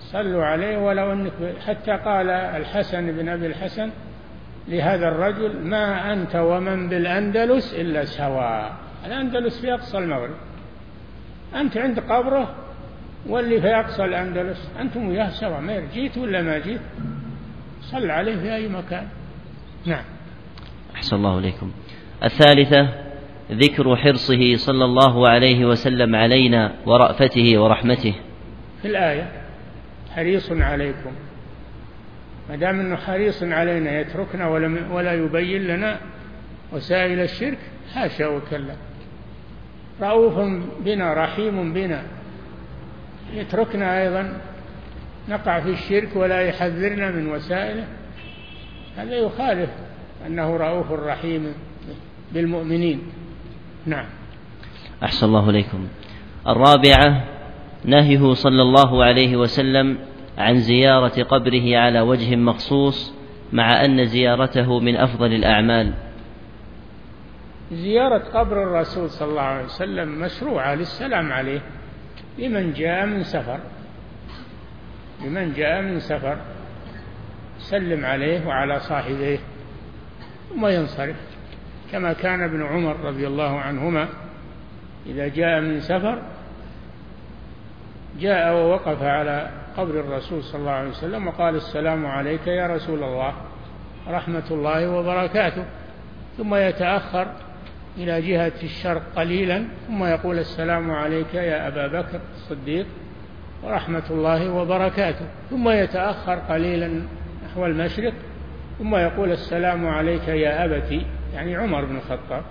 [0.00, 1.32] صلوا عليه ولو أنك
[1.66, 3.90] حتى قال الحسن بن أبي الحسن
[4.68, 8.72] لهذا الرجل ما أنت ومن بالأندلس إلا سواء
[9.06, 10.36] الأندلس في أقصى المغرب.
[11.54, 12.54] أنت عند قبره
[13.26, 14.70] واللي في أقصى الأندلس.
[14.80, 16.80] أنتم وياه سواء ما جيت ولا ما جيت.
[17.82, 19.06] صل عليه في أي مكان.
[19.86, 20.04] نعم.
[20.94, 21.70] أحسن الله إليكم.
[22.24, 22.88] الثالثة
[23.52, 28.14] ذكر حرصه صلى الله عليه وسلم علينا ورأفته ورحمته.
[28.82, 29.32] في الآية
[30.14, 31.12] حريص عليكم.
[32.50, 34.48] ما دام إنه حريص علينا يتركنا
[34.90, 35.98] ولا يبين لنا
[36.72, 37.58] وسائل الشرك
[37.94, 38.74] حاشا وكلا.
[40.02, 40.34] رؤوف
[40.84, 42.02] بنا رحيم بنا.
[43.34, 44.40] يتركنا أيضا
[45.28, 47.84] نقع في الشرك ولا يحذرنا من وسائله.
[48.96, 49.70] هذا يخالف
[50.26, 51.54] أنه رؤوف رحيم.
[52.34, 53.02] بالمؤمنين
[53.86, 54.06] نعم.
[55.02, 55.88] أحسن الله إليكم.
[56.48, 57.24] الرابعة
[57.84, 59.98] نهيه صلى الله عليه وسلم
[60.38, 63.14] عن زيارة قبره على وجه مخصوص
[63.52, 65.92] مع أن زيارته من أفضل الأعمال.
[67.72, 71.60] زيارة قبر الرسول صلى الله عليه وسلم مشروعة للسلام عليه.
[72.38, 73.60] لمن جاء من سفر.
[75.24, 76.36] لمن جاء من سفر
[77.58, 79.38] سلم عليه وعلى صاحبيه
[80.50, 81.16] ثم ينصرف.
[81.92, 84.08] كما كان ابن عمر رضي الله عنهما
[85.06, 86.18] إذا جاء من سفر
[88.20, 93.32] جاء ووقف على قبر الرسول صلى الله عليه وسلم وقال السلام عليك يا رسول الله
[94.08, 95.64] رحمة الله وبركاته.
[96.38, 97.26] ثم يتأخر
[97.98, 102.86] إلى جهة الشرق قليلا ثم يقول السلام عليك يا أبا بكر الصديق
[103.62, 105.26] ورحمة الله وبركاته.
[105.50, 107.02] ثم يتأخر قليلا
[107.46, 108.12] نحو المشرق
[108.78, 111.06] ثم يقول السلام عليك يا أبتي.
[111.34, 112.42] يعني عمر بن الخطاب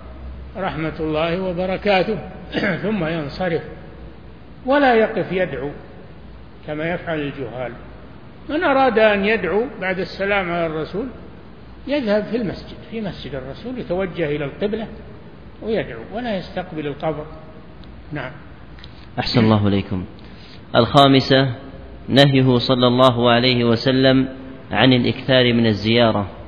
[0.56, 2.18] رحمة الله وبركاته
[2.82, 3.62] ثم ينصرف
[4.66, 5.70] ولا يقف يدعو
[6.66, 7.72] كما يفعل الجهال.
[8.48, 11.06] من أراد أن يدعو بعد السلام على الرسول
[11.86, 14.86] يذهب في المسجد في مسجد الرسول يتوجه إلى القبلة
[15.62, 17.26] ويدعو ولا يستقبل القبر.
[18.12, 18.32] نعم.
[19.18, 20.04] أحسن الله إليكم.
[20.76, 21.54] الخامسة
[22.08, 24.28] نهيه صلى الله عليه وسلم
[24.70, 26.41] عن الإكثار من الزيارة.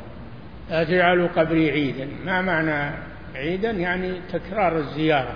[0.70, 2.96] لا تجعلوا قبري عيدا ما معنى
[3.34, 5.34] عيدا؟ يعني تكرار الزيارة.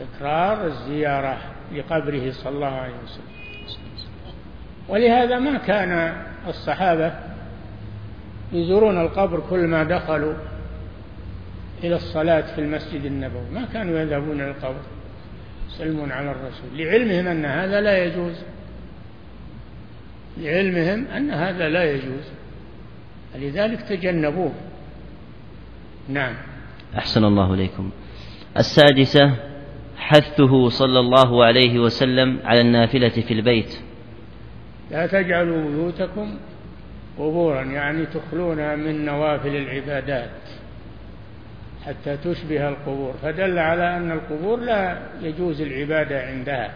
[0.00, 1.38] تكرار الزيارة
[1.74, 3.24] لقبره صلى الله عليه وسلم.
[4.88, 6.16] ولهذا ما كان
[6.48, 7.12] الصحابة
[8.52, 10.34] يزورون القبر كل ما دخلوا
[11.84, 13.50] إلى الصلاة في المسجد النبوي.
[13.52, 14.82] ما كانوا يذهبون إلى القبر
[15.68, 16.68] يسلمون على الرسول.
[16.74, 18.42] لعلمهم أن هذا لا يجوز.
[20.38, 22.24] لعلمهم أن هذا لا يجوز.
[23.34, 24.52] لذلك تجنبوه.
[26.08, 26.34] نعم.
[26.98, 27.90] أحسن الله إليكم.
[28.56, 29.34] السادسة
[29.96, 33.78] حثه صلى الله عليه وسلم على النافلة في البيت.
[34.90, 36.36] لا تجعلوا بيوتكم
[37.18, 40.30] قبورا يعني تخلونها من نوافل العبادات
[41.86, 43.14] حتى تشبه القبور.
[43.22, 46.72] فدل على أن القبور لا يجوز العبادة عندها.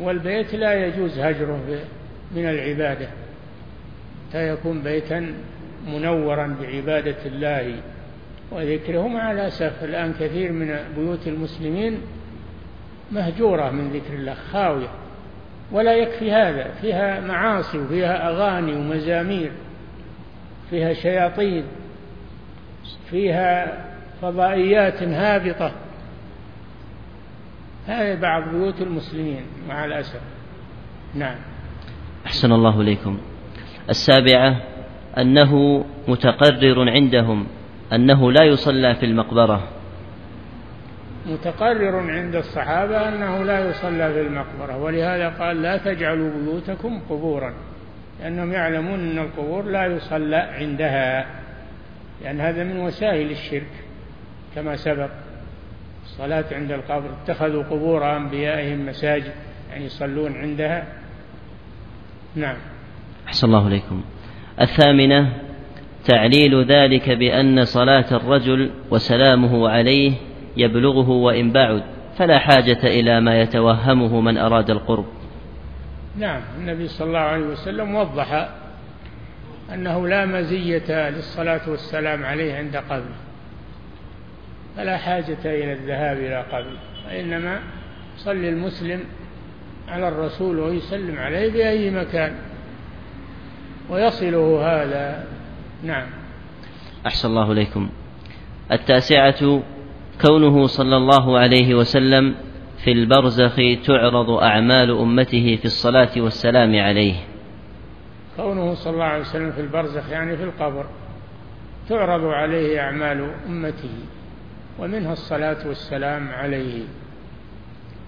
[0.00, 1.60] والبيت لا يجوز هجره
[2.36, 3.08] من العبادة.
[4.30, 5.34] حتى يكون بيتا
[5.86, 7.80] منورا بعبادة الله
[8.50, 12.00] وذكره مع الأسف الآن كثير من بيوت المسلمين
[13.12, 14.88] مهجورة من ذكر الله خاوية
[15.72, 16.70] ولا يكفي هذا.
[16.80, 19.52] فيها معاصي وفيها أغاني ومزامير
[20.70, 21.64] فيها شياطين
[23.10, 23.84] فيها
[24.22, 25.72] فضائيات هابطة.
[27.86, 30.20] هذا بعض بيوت المسلمين مع الأسف.
[31.14, 31.36] نعم.
[32.26, 33.18] أحسن الله إليكم.
[33.90, 34.56] السابعة
[35.18, 37.46] أنه متقرر عندهم
[37.92, 39.68] أنه لا يصلى في المقبرة.
[41.26, 47.54] متقرر عند الصحابة أنه لا يصلى في المقبرة ولهذا قال لا تجعلوا بيوتكم قبورا
[48.20, 51.26] لأنهم يعلمون أن القبور لا يصلى عندها
[52.22, 53.72] لأن هذا من وسائل الشرك.
[54.54, 55.10] كما سبق
[56.04, 59.32] الصلاة عند القبر اتخذوا قبور أنبيائهم مساجد
[59.70, 60.84] يعني يصلون عندها.
[62.36, 62.56] نعم.
[63.30, 64.02] أحسن الله إليكم.
[64.60, 65.32] الثامنة
[66.04, 70.12] تعليل ذلك بأن صلاة الرجل وسلامه عليه
[70.56, 71.82] يبلغه وإن بعد
[72.18, 75.06] فلا حاجة إلى ما يتوهمه من أراد القرب.
[76.18, 78.48] نعم النبي صلى الله عليه وسلم وضح
[79.74, 83.20] أنه لا مزية للصلاة والسلام عليه عند قبره.
[84.76, 87.60] فلا حاجة إلى الذهاب إلى قبره وإنما
[88.16, 89.00] صلي المسلم
[89.88, 92.49] على الرسول ويسلم عليه بأي مكان.
[93.90, 95.24] ويصله هذا.
[95.82, 96.06] نعم.
[97.06, 97.88] أحسن الله إليكم.
[98.72, 99.62] التاسعة
[100.26, 102.34] كونه صلى الله عليه وسلم
[102.84, 107.14] في البرزخ تعرض أعمال أمته في الصلاة والسلام عليه.
[108.36, 110.86] كونه صلى الله عليه وسلم في البرزخ يعني في القبر
[111.88, 113.94] تعرض عليه أعمال أمته
[114.78, 116.82] ومنها الصلاة والسلام عليه.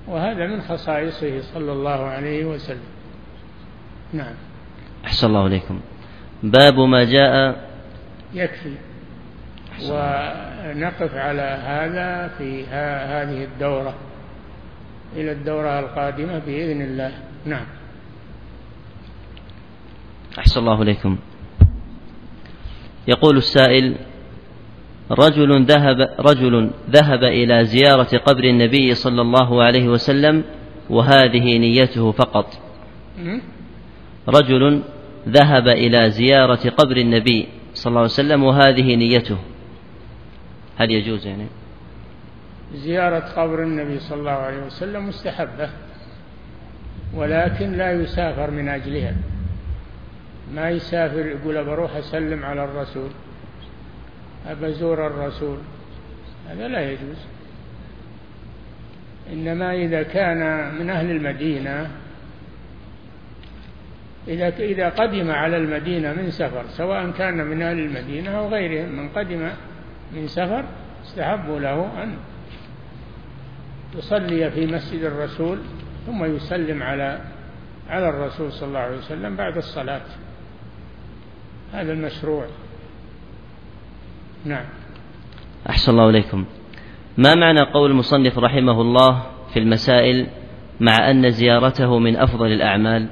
[0.09, 2.93] وهذا من خصائصه صلى الله عليه وسلم.
[4.12, 4.35] نعم.
[5.05, 5.80] أحسن الله إليكم.
[6.42, 7.57] باب ما جاء
[8.34, 8.74] يكفي.
[9.82, 12.64] ونقف على هذا في
[13.12, 13.94] هذه الدورة.
[15.16, 17.12] إلى الدورة القادمة بإذن الله.
[17.46, 17.66] نعم.
[20.38, 21.18] أحسن الله إليكم.
[23.09, 23.96] يقول السائل
[25.11, 30.44] رجل ذهب رجل ذهب إلى زيارة قبر النبي صلى الله عليه وسلم
[30.90, 32.46] وهذه نيته فقط.
[34.28, 34.82] رجل
[35.29, 39.39] ذهب إلى زيارة قبر النبي صلى الله عليه وسلم وهذه نيته.
[40.79, 41.47] هل يجوز يعني؟
[42.75, 45.70] زيارة قبر النبي صلى الله عليه وسلم مستحبة
[47.14, 49.14] ولكن لا يسافر من أجلها.
[50.55, 53.11] ما يسافر يقول بروح أسلم على الرسول
[54.49, 55.59] أبزور الرسول.
[56.51, 57.18] هذا لا يجوز.
[59.33, 61.91] إنما إذا كان من أهل المدينة
[64.29, 69.09] إذا إذا قدم على المدينة من سفر سواء كان من أهل المدينة أو غيرهم من
[69.09, 69.49] قدم
[70.12, 70.64] من سفر
[71.05, 72.14] استحبوا له أن
[73.99, 75.59] يصلي في مسجد الرسول
[76.07, 77.20] ثم يسلم على
[77.89, 80.03] على الرسول صلى الله عليه وسلم بعد الصلاة.
[81.73, 82.47] هذا المشروع.
[84.45, 84.64] نعم.
[85.70, 86.45] أحسن الله إليكم.
[87.18, 90.27] ما معنى قول المصنف رحمه الله في المسائل
[90.81, 93.09] مع أن زيارته من أفضل الأعمال؟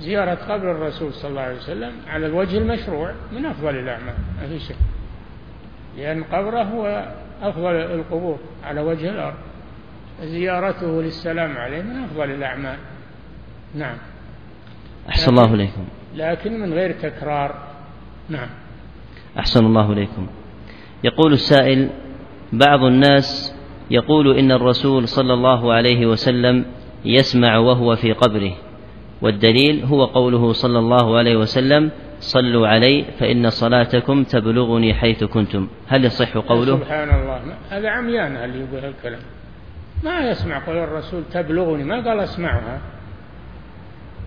[0.00, 4.58] زيارة قبر الرسول صلى الله عليه وسلم على الوجه المشروع من أفضل الأعمال ما في
[4.58, 4.76] شك.
[5.98, 7.12] لأن قبره هو
[7.42, 9.36] أفضل القبور على وجه الأرض.
[10.22, 12.76] زيارته للسلام عليه من أفضل الأعمال.
[13.74, 13.96] نعم.
[15.08, 15.84] أحسن الله إليكم.
[16.16, 17.54] لكن من غير تكرار.
[18.28, 18.48] نعم.
[19.38, 20.26] أحسن الله إليكم.
[21.04, 21.90] يقول السائل
[22.52, 23.54] بعض الناس
[23.90, 26.64] يقول إن الرسول صلى الله عليه وسلم
[27.04, 28.52] يسمع وهو في قبره.
[29.22, 35.68] والدليل هو قوله صلى الله عليه وسلم صلوا علي فإن صلاتكم تبلغني حيث كنتم.
[35.88, 37.40] هل يصح قوله؟ سبحان الله.
[37.70, 39.20] هذا عميان هل يقول الكلام.
[40.04, 40.66] ما يسمع.
[40.66, 41.84] قول الرسول تبلغني.
[41.84, 42.80] ما قال أسمعها.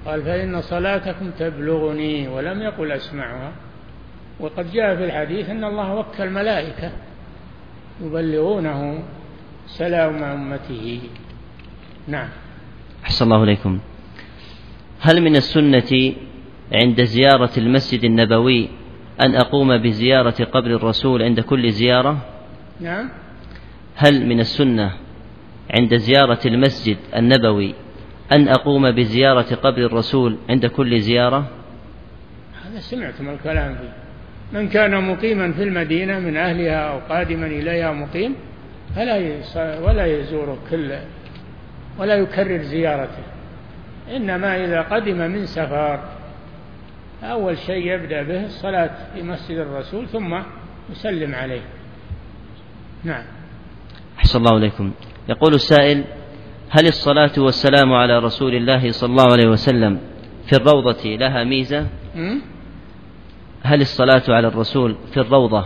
[0.05, 2.27] قال فإن صلاتكم تبلغني.
[2.27, 3.51] ولم يقل أسمعها.
[4.39, 6.91] وقد جاء في الحديث أن الله وكل ملائكة
[8.01, 9.03] يبلغونه
[9.67, 11.01] سلام أمته.
[12.07, 12.29] نعم.
[13.03, 13.79] أحسن الله إليكم.
[15.05, 16.13] هل من السنة
[16.73, 18.69] عند زيارة المسجد النبوي
[19.21, 22.17] أن أقوم بزيارة قبر الرسول عند كل زيارة؟
[22.81, 23.09] نعم.
[23.95, 24.93] هل من السنة
[25.69, 27.73] عند زيارة المسجد النبوي
[28.31, 31.49] أن أقوم بزيارة قبر الرسول عند كل زيارة؟
[32.65, 33.93] هذا سمعتم الكلام فيه.
[34.59, 38.35] من كان مقيما في المدينة من أهلها أو قادما إليها مقيم
[38.95, 39.17] فلا
[39.81, 40.95] ولا يزور كل
[41.99, 43.34] ولا يكرر زيارته.
[44.15, 45.99] إنما إذا قدم من سفر
[47.23, 50.39] أول شيء يبدأ به الصلاة في مسجد الرسول ثم
[50.91, 51.61] يسلم عليه.
[53.03, 53.23] نعم.
[54.17, 54.91] أحسن الله إليكم.
[55.29, 56.03] يقول السائل
[56.69, 59.99] هل الصلاة والسلام على رسول الله صلى الله عليه وسلم
[60.49, 61.87] في الروضة لها ميزة؟
[63.63, 65.65] هل الصلاة على الرسول في الروضة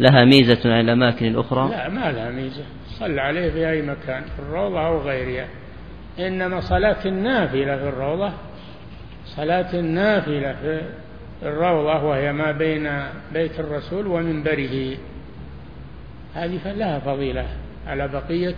[0.00, 2.64] لها ميزة عن الأماكن الأخرى؟ لا ما لها ميزة.
[2.86, 5.48] صل عليه في أي مكان في الروضة أو غيرها.
[6.18, 8.32] إنما صلاة النافلة في الروضة
[9.26, 10.80] صلاة النافلة في
[11.42, 12.90] الروضة وهي ما بين
[13.32, 14.96] بيت الرسول ومنبره.
[16.34, 17.46] هذه لها فضيلة
[17.86, 18.54] على بقية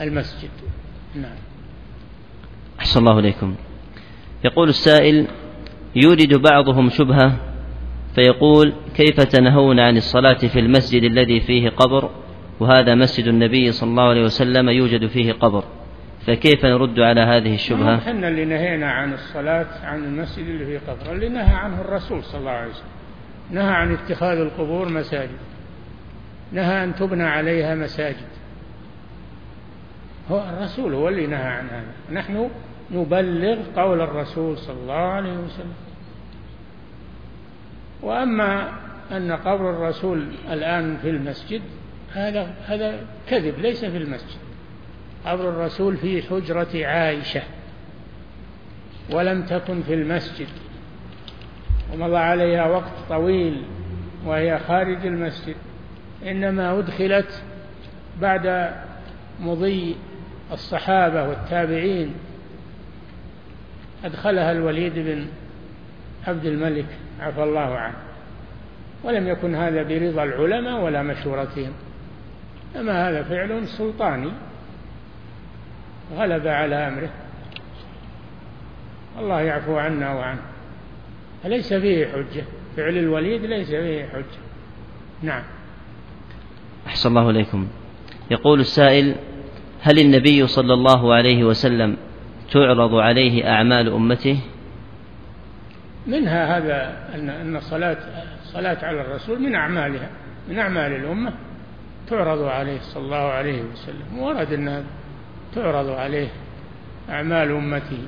[0.00, 0.50] المسجد.
[1.14, 1.36] نعم.
[2.80, 3.54] أحسن الله إليكم.
[4.44, 5.26] يقول السائل
[5.96, 7.36] يورد بعضهم شبهة
[8.14, 12.10] فيقول كيف تنهون عن الصلاة في المسجد الذي فيه قبر
[12.60, 15.64] وهذا مسجد النبي صلى الله عليه وسلم يوجد فيه قبر؟
[16.26, 21.12] فكيف نرد على هذه الشبهة؟ إحنا اللي نهينا عن الصلاة عن المسجد اللي فيه قبر
[21.12, 22.86] اللي نهى عنه الرسول صلى الله عليه وسلم.
[23.50, 25.38] نهى عن اتخاذ القبور مساجد.
[26.52, 28.26] نهى أن تبنى عليها مساجد.
[30.30, 32.20] هو الرسول هو اللي نهى عن هذا.
[32.20, 32.50] نحن
[32.90, 35.74] نبلغ قول الرسول صلى الله عليه وسلم.
[38.02, 38.68] وأما
[39.12, 41.62] أن قبر الرسول الآن في المسجد
[42.12, 44.41] هذا هذا كذب ليس في المسجد.
[45.26, 47.42] قبر الرسول في حجرة عائشة
[49.10, 50.48] ولم تكن في المسجد
[51.92, 53.64] ومضى عليها وقت طويل
[54.24, 55.56] وهي خارج المسجد
[56.26, 57.42] إنما أدخلت
[58.20, 58.74] بعد
[59.40, 59.96] مضي
[60.52, 62.14] الصحابة والتابعين.
[64.04, 65.26] أدخلها الوليد بن
[66.26, 66.86] عبد الملك
[67.20, 67.96] عفى الله عنه.
[69.04, 71.72] ولم يكن هذا برضا العلماء ولا مشورتهم
[72.76, 74.32] أما هذا فعل سلطاني.
[76.16, 77.10] غلب على أمره.
[79.18, 80.42] الله يعفو عنا وعنه.
[81.42, 82.44] فليس فيه حجة.
[82.76, 84.42] فعل الوليد ليس فيه حجة.
[85.22, 85.42] نعم.
[86.86, 87.68] أحسن الله إليكم.
[88.30, 89.14] يقول السائل
[89.80, 91.96] هل النبي صلى الله عليه وسلم
[92.52, 94.40] تعرض عليه أعمال أمته؟
[96.06, 97.96] منها هذا أن أن الصلاة
[98.42, 100.10] الصلاة على الرسول من أعمالها
[100.48, 101.32] من أعمال الأمة
[102.10, 104.18] تعرض عليه صلى الله عليه وسلم.
[104.18, 104.84] ورد أن
[105.54, 106.28] تعرض عليه
[107.10, 107.98] أعمال أمته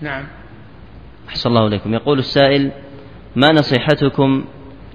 [0.00, 0.24] نعم.
[1.28, 1.94] أحسن الله إليكم.
[1.94, 2.70] يقول السائل
[3.36, 4.44] ما نصيحتكم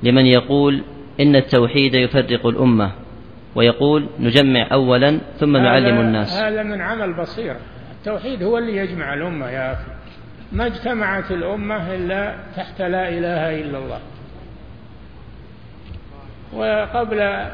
[0.03, 0.83] لمن يقول
[1.19, 2.91] إن التوحيد يفرق الأمة؟
[3.55, 6.33] ويقول نجمع أولا ثم نعلم الناس.
[6.33, 7.59] هذا من عمل بصيرة
[7.91, 9.91] التوحيد هو اللي يجمع الأمة يا أخي.
[10.51, 13.99] ما اجتمعت الأمة إلا تحت لا إله إلا الله.
[16.53, 17.47] وقبل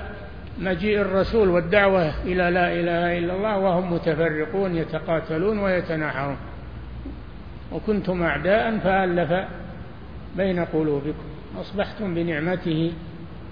[0.59, 6.37] مجيء الرسول والدعوة إلى لا إله إلا الله وهم متفرقون يتقاتلون ويتناحرون.
[7.71, 9.49] وكنتم أعداء فألف
[10.37, 11.25] بين قلوبكم.
[11.59, 12.91] أصبحتم بنعمته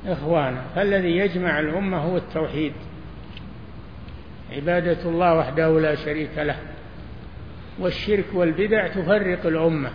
[0.08, 0.62] إخوانا.
[0.76, 2.74] فالذي يجمع الأمة هو التوحيد.
[4.56, 6.56] عبادة الله وحده لا شريك له.
[7.80, 9.90] والشرك والبدع تفرق الأمة.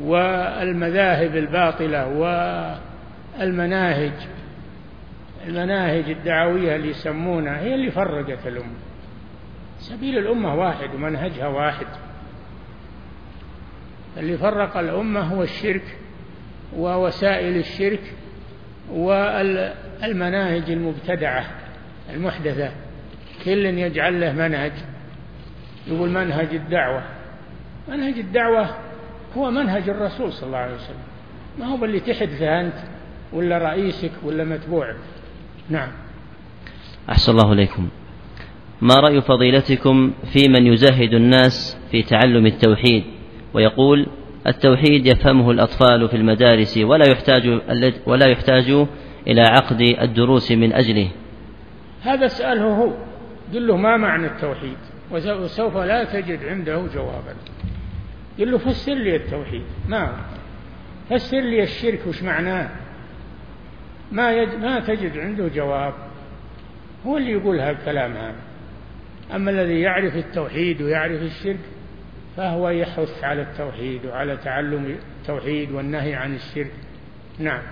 [0.00, 2.06] والمذاهب الباطلة
[3.38, 4.12] والمناهج
[5.46, 8.74] المناهج الدعوية اللي يسمونها هي اللي فرقت الأمة.
[9.78, 11.86] سبيل الأمة واحد ومنهجها واحد.
[14.16, 15.98] اللي فرق الأمة هو الشرك
[16.76, 18.12] ووسائل الشرك
[18.90, 21.44] والمناهج المبتدعة
[22.14, 22.70] المحدثة.
[23.44, 24.72] كل يجعل له منهج.
[25.86, 27.02] يقول منهج الدعوة.
[27.88, 28.76] منهج الدعوة
[29.36, 31.04] هو منهج الرسول صلى الله عليه وسلم.
[31.58, 32.76] ما هو اللي تحدثه أنت
[33.32, 34.96] ولا رئيسك ولا متبوعك.
[35.68, 35.88] نعم.
[37.08, 37.88] أحسن الله إليكم.
[38.82, 43.04] ما رأي فضيلتكم في من يزهد الناس في تعلم التوحيد؟
[43.54, 44.06] ويقول
[44.46, 47.60] التوحيد يفهمه الأطفال في المدارس ولا يحتاج
[48.06, 48.86] ولا يحتاج
[49.26, 51.10] إلى عقد الدروس من أجله.
[52.02, 52.92] هذا اسأله هو
[53.54, 54.76] قل له ما معنى التوحيد؟
[55.10, 57.34] وسوف لا تجد عنده جوابا.
[58.38, 59.62] قل له فسر لي التوحيد.
[59.88, 60.12] ما
[61.10, 62.70] فسر لي الشرك وش معناه؟
[64.12, 65.94] ما يد ما تجد عنده جواب.
[67.06, 68.36] هو اللي يقول هالكلام هذا.
[69.34, 71.60] أما الذي يعرف التوحيد ويعرف الشرك
[72.36, 76.72] فهو يحث على التوحيد وعلى تعلم التوحيد والنهي عن الشرك.
[77.38, 77.62] نعم.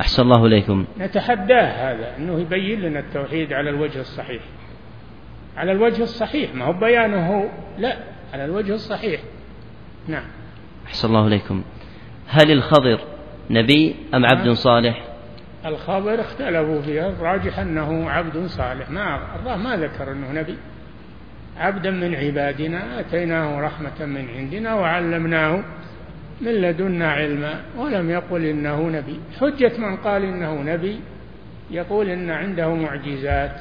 [0.00, 0.84] أحسن الله إليكم.
[1.00, 4.42] نتحداه هذا أنه يبين لنا التوحيد على الوجه الصحيح.
[5.56, 7.96] على الوجه الصحيح ما هو بيانه لا
[8.32, 9.20] على الوجه الصحيح.
[10.08, 10.24] نعم.
[10.86, 11.62] أحسن الله إليكم.
[12.26, 13.00] هل الخضر
[13.50, 14.54] نبي أم عبد نعم.
[14.54, 15.11] صالح؟
[15.66, 18.90] الخضر اختلفوا فيها الراجح أنه عبد صالح.
[18.90, 20.56] ما الله ما ذكر أنه نبي.
[21.58, 25.64] عبدا من عبادنا آتيناه رحمة من عندنا وعلمناه
[26.40, 29.20] من لدنا علما ولم يقل إنه نبي.
[29.40, 31.00] حجة من قال إنه نبي
[31.70, 33.60] يقول إن عنده معجزات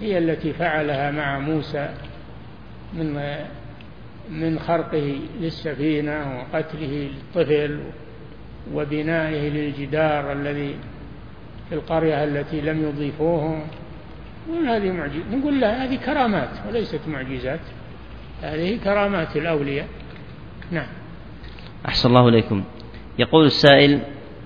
[0.00, 1.88] هي التي فعلها مع موسى
[2.92, 3.36] من
[4.30, 7.80] من خرقه للسفينة وقتله للطفل.
[8.74, 10.74] وبنائه للجدار الذي
[11.68, 13.62] في القرية التي لم يضيفوه.
[14.50, 17.60] نقول هذه معجزة نقول لا هذه كرامات وليست معجزات.
[18.42, 19.86] هذه كرامات الأولياء.
[20.70, 20.86] نعم.
[21.88, 22.64] أحسن الله إليكم.
[23.18, 24.00] يقول السائل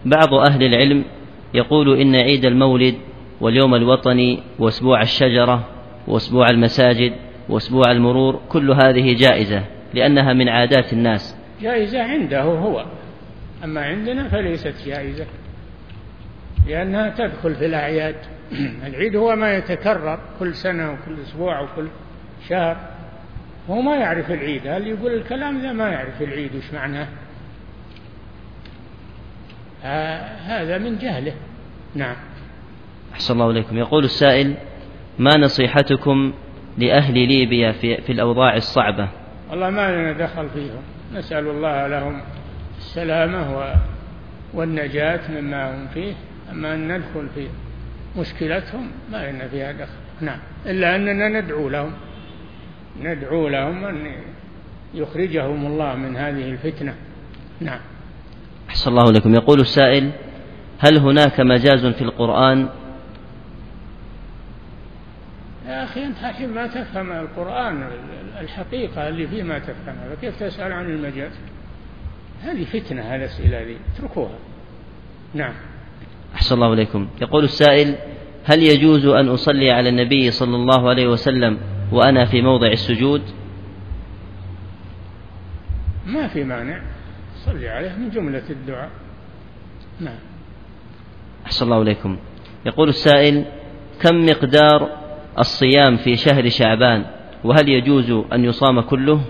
[0.04, 1.04] بعض أهل العلم
[1.54, 2.94] يقول إن عيد المولد
[3.40, 5.64] واليوم الوطني وأسبوع الشجرة
[6.06, 7.12] وأسبوع المساجد
[7.48, 9.62] وأسبوع المرور كل هذه جائزة
[9.94, 11.36] لأنها من عادات الناس.
[11.62, 12.84] جائزة عنده هو.
[13.64, 15.26] أما عندنا فليست جائزة
[16.66, 18.16] لأنها تدخل في الأعياد.
[18.86, 21.88] العيد هو ما يتكرر كل سنة وكل أسبوع وكل
[22.48, 22.76] شهر.
[23.70, 24.66] هو ما يعرف العيد.
[24.66, 27.08] هل يقول الكلام ذا؟ ما يعرف العيد وش معناه.
[30.46, 31.34] هذا من جهله.
[31.94, 32.16] نعم.
[33.12, 33.78] أحسن الله إليكم.
[33.78, 34.54] يقول السائل
[35.18, 36.32] ما نصيحتكم
[36.78, 39.08] لأهل ليبيا في, في الأوضاع الصعبة؟
[39.50, 40.82] والله ما لنا دخل فيهم.
[41.14, 42.22] نسأل الله لهم
[42.84, 43.74] السلامة
[44.54, 46.14] والنجاة مما هم فيه
[46.50, 47.48] أما أن ندخل في
[48.16, 49.98] مشكلتهم ما لنا فيها دخل.
[50.20, 50.38] نعم.
[50.66, 51.92] إلا أننا ندعو لهم.
[53.00, 54.16] ندعو لهم أن
[54.94, 56.94] يخرجهم الله من هذه الفتنة.
[57.60, 57.80] نعم.
[58.68, 59.34] أحسن الله لكم.
[59.34, 60.10] يقول السائل
[60.78, 62.68] هل هناك مجاز في القرآن؟
[65.68, 67.88] يا أخي أنت حين ما تفهم القرآن
[68.40, 71.32] الحقيقة اللي فيه ما تفهمها فكيف تسأل عن المجاز؟
[72.44, 74.38] هذه فتنة الأسئلة ذي اتركوها.
[75.34, 75.54] نعم.
[76.34, 77.08] أحسن الله إليكم.
[77.22, 77.94] يقول السائل
[78.44, 81.58] هل يجوز أن أصلي على النبي صلى الله عليه وسلم
[81.92, 83.22] وأنا في موضع السجود؟
[86.06, 86.82] ما في مانع.
[87.36, 88.90] صلي عليه من جملة الدعاء.
[90.00, 90.18] نعم.
[91.46, 92.18] أحسن الله إليكم.
[92.66, 93.44] يقول السائل
[94.00, 94.88] كم مقدار
[95.38, 97.04] الصيام في شهر شعبان؟
[97.44, 99.20] وهل يجوز أن يصام كله؟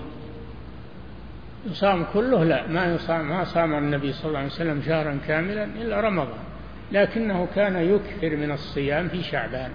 [1.71, 5.99] يصام كله؟ لا ما يصام ما صام النبي صلى الله عليه وسلم شهرا كاملا إلا
[6.01, 6.43] رمضان
[6.91, 9.71] لكنه كان يكثر من الصيام في شعبان.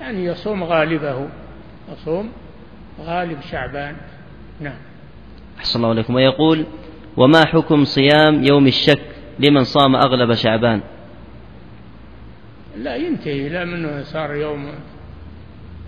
[0.00, 1.28] يعني يصوم غالبه
[1.92, 2.32] يصوم
[3.00, 3.96] غالب شعبان.
[4.60, 4.78] نعم.
[5.58, 6.14] أحسن الله عليكم.
[6.14, 6.66] ويقول
[7.16, 9.06] وما حكم صيام يوم الشك
[9.38, 10.80] لمن صام أغلب شعبان؟
[12.76, 14.72] لا ينتهي إلى منه صار يوم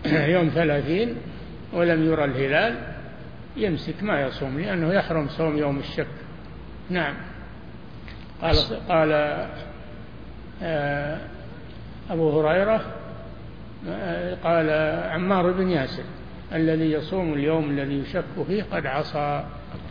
[0.35, 1.17] يوم ثلاثين
[1.73, 2.90] ولم يرى الهلال.
[3.57, 6.07] يمسك ما يصوم لأنه يحرم صوم يوم الشك.
[6.91, 7.15] نعم.
[8.43, 8.57] قال
[8.89, 9.13] قال
[10.63, 11.19] آه،
[12.11, 12.81] أبو هريرة
[13.89, 14.71] آه، قال
[15.11, 16.03] عمار بن ياسر
[16.53, 19.45] الذي يصوم اليوم الذي يشك فيه قد عصى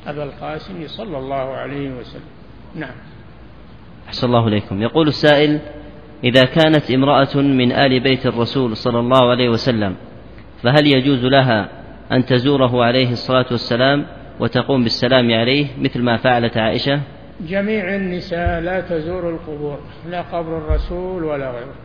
[0.07, 2.29] أبا القاسم صلى الله عليه وسلم.
[2.75, 2.95] نعم.
[4.07, 4.81] أحسن الله إليكم.
[4.81, 5.59] يقول السائل
[6.23, 9.95] إذا كانت امرأة من آل بيت الرسول صلى الله عليه وسلم
[10.63, 11.78] فهل يجوز لها
[12.11, 14.05] أن تزوره عليه الصلاة والسلام
[14.39, 17.01] وتقوم بالسلام عليه مثل ما فعلت عائشة؟
[17.41, 19.79] جميع النساء لا تزور القبور
[20.09, 21.75] لا قبر الرسول ولا غيره.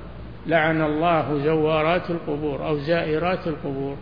[0.47, 3.97] لعن الله زوارات القبور أو زائرات القبور.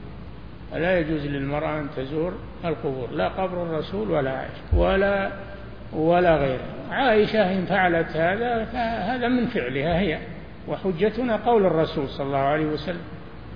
[0.73, 2.33] فلا يجوز للمرأة أن تزور
[2.65, 5.31] القبور لا قبر الرسول ولا عائشة ولا
[5.93, 6.65] ولا غيره.
[6.91, 10.19] عائشة إن فعلت هذا فهذا من فعلها هي
[10.69, 13.03] وحجتنا قول الرسول صلى الله عليه وسلم.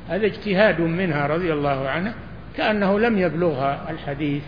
[0.08, 2.14] هذا اجتهاد منها رضي الله عنها
[2.56, 4.42] كأنه لم يبلغها الحديث.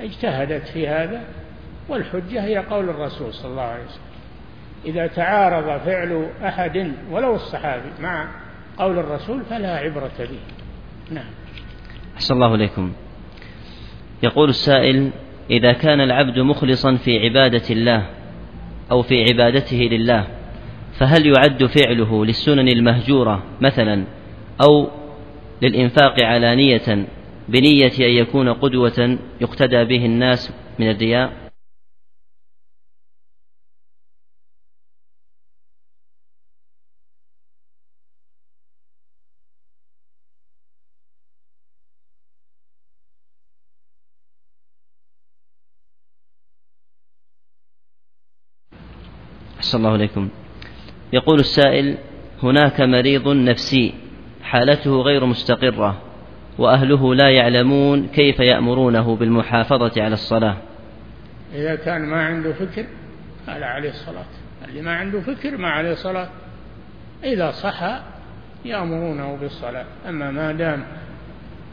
[0.00, 1.22] اجتهدت في هذا
[1.88, 4.10] والحجة هي قول الرسول صلى الله عليه وسلم.
[4.84, 8.28] إذا تعارض فعل أحد ولو الصحابي مع
[8.78, 10.40] قول الرسول فلا عبرة به.
[11.10, 11.30] نعم.
[12.16, 12.92] أحسن الله إليكم.
[14.22, 15.10] يقول السائل
[15.50, 18.06] إذا كان العبد مخلصا في عبادة الله
[18.90, 20.26] أو في عبادته لله
[20.98, 24.04] فهل يعد فعله للسنن المهجورة مثلا
[24.62, 24.88] أو
[25.62, 27.06] للإنفاق علانية
[27.48, 31.50] بنية أن يكون قدوة يقتدى به الناس من الرياء.
[49.58, 50.28] أحسن الله إليكم
[51.12, 51.98] يقول السائل
[52.42, 54.09] هناك مريض نفسي.
[54.50, 56.02] حالته غير مستقرة
[56.58, 60.56] وأهله لا يعلمون كيف يأمرونه بالمحافظة على الصلاة.
[61.54, 62.86] إذا كان ما عنده فكر
[63.46, 64.24] فلا عليه الصلاة
[64.68, 66.28] اللي ما عنده فكر ما عليه صلاة
[67.24, 68.00] إذا صحى
[68.64, 70.84] يأمرونه بالصلاة أما ما دام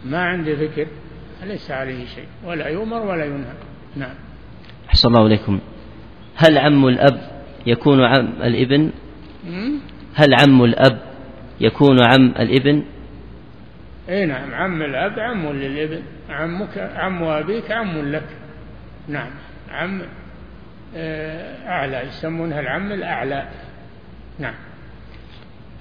[0.06, 0.88] ما عنده فكر
[1.44, 3.54] ليس عليه شيء ولا يؤمر ولا ينهى.
[3.96, 4.16] نعم.
[4.90, 5.60] أحسن الله إليكم.
[6.36, 7.20] هل عم الأب
[7.66, 8.92] يكون عم الإبن؟
[10.16, 11.07] هل عم الأب
[11.62, 12.84] يكون عم الابن؟
[14.10, 16.02] إي نعم عم الأب عم للابن.
[16.30, 18.28] عمك عم أبيك عم لك.
[19.08, 19.32] نعم
[19.70, 20.02] عم
[20.96, 23.50] آه، أعلى يسمونها العم الأعلى.
[24.40, 24.56] نعم.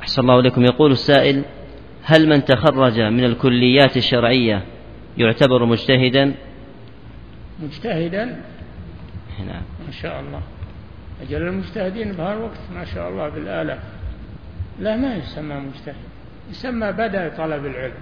[0.00, 0.64] أحسن الله إليكم.
[0.64, 1.44] يقول السائل
[2.04, 4.62] هل من تخرج من الكليات الشرعية
[5.18, 6.34] يعتبر مجتهدا؟
[7.62, 8.24] مجتهدا؟
[9.46, 9.62] نعم.
[9.86, 10.42] ما شاء الله.
[11.22, 13.95] أجل المجتهدين بهالوقت ما شاء الله بالآلاف
[14.80, 15.94] لا ما يسمى مجتهد.
[16.50, 17.94] يسمى بدأ طلب العلم.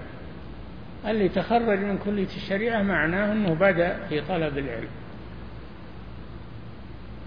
[1.07, 4.89] اللي تخرج من كلية الشريعة معناه أنه بدأ في طلب العلم.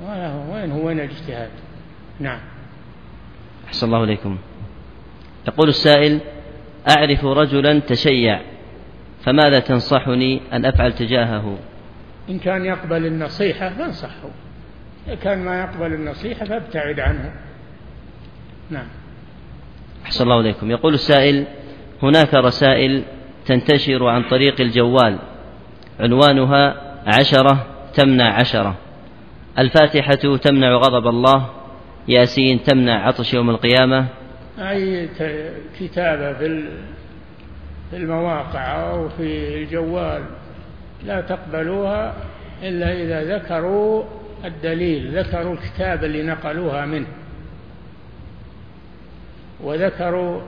[0.02, 1.50] وين هو؟ وين الاجتهاد؟
[2.20, 2.40] نعم.
[3.66, 4.38] أحسن الله إليكم.
[5.48, 6.20] يقول السائل
[6.88, 8.40] أعرف رجلا تشيع
[9.24, 11.58] فماذا تنصحني أن أفعل تجاهه؟
[12.28, 14.28] إن كان يقبل النصيحة فانصحه.
[15.08, 17.32] إن كان ما يقبل النصيحة فابتعد عنه.
[18.70, 18.86] نعم.
[20.08, 20.70] أحسن الله إليكم.
[20.70, 21.44] يقول السائل
[22.02, 23.02] هناك رسائل
[23.46, 25.18] تنتشر عن طريق الجوال.
[26.00, 26.74] عنوانها
[27.06, 28.74] عشرة تمنع عشرة.
[29.58, 31.50] الفاتحة تمنع غضب الله.
[32.08, 34.06] ياسين تمنع عطش يوم القيامة.
[34.58, 35.08] أي
[35.80, 40.22] كتابة في المواقع أو في الجوال.
[41.04, 42.14] لا تقبلوها
[42.62, 44.04] إلا إذا ذكروا
[44.44, 45.18] الدليل.
[45.18, 47.06] ذكروا الكتاب اللي نقلوها منه.
[49.64, 50.40] وذكروا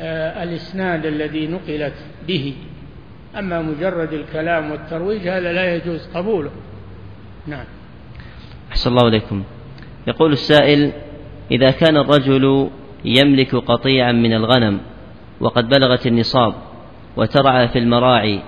[0.00, 1.94] آه، الإسناد الذي نقلت
[2.28, 2.54] به.
[3.38, 6.50] أما مجرد الكلام والترويج هذا لا يجوز قبوله.
[7.46, 7.64] نعم.
[8.70, 9.42] أحسن الله إليكم.
[10.06, 10.92] يقول السائل
[11.50, 12.70] إذا كان الرجل
[13.04, 14.80] يملك قطيعا من الغنم
[15.40, 16.54] وقد بلغت النصاب
[17.16, 18.40] وترعى في المراعي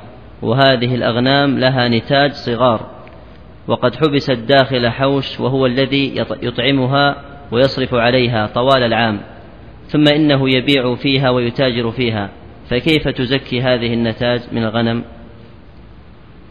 [0.42, 2.80] وهذه الأغنام لها نتاج صغار
[3.68, 7.16] وقد حبست داخل حوش وهو الذي يطعمها
[7.52, 9.20] ويصرف عليها طوال العام
[9.94, 12.30] ثم إنه يبيع فيها ويتاجر فيها
[12.70, 15.04] فكيف تزكي هذه النتاج من الغنم؟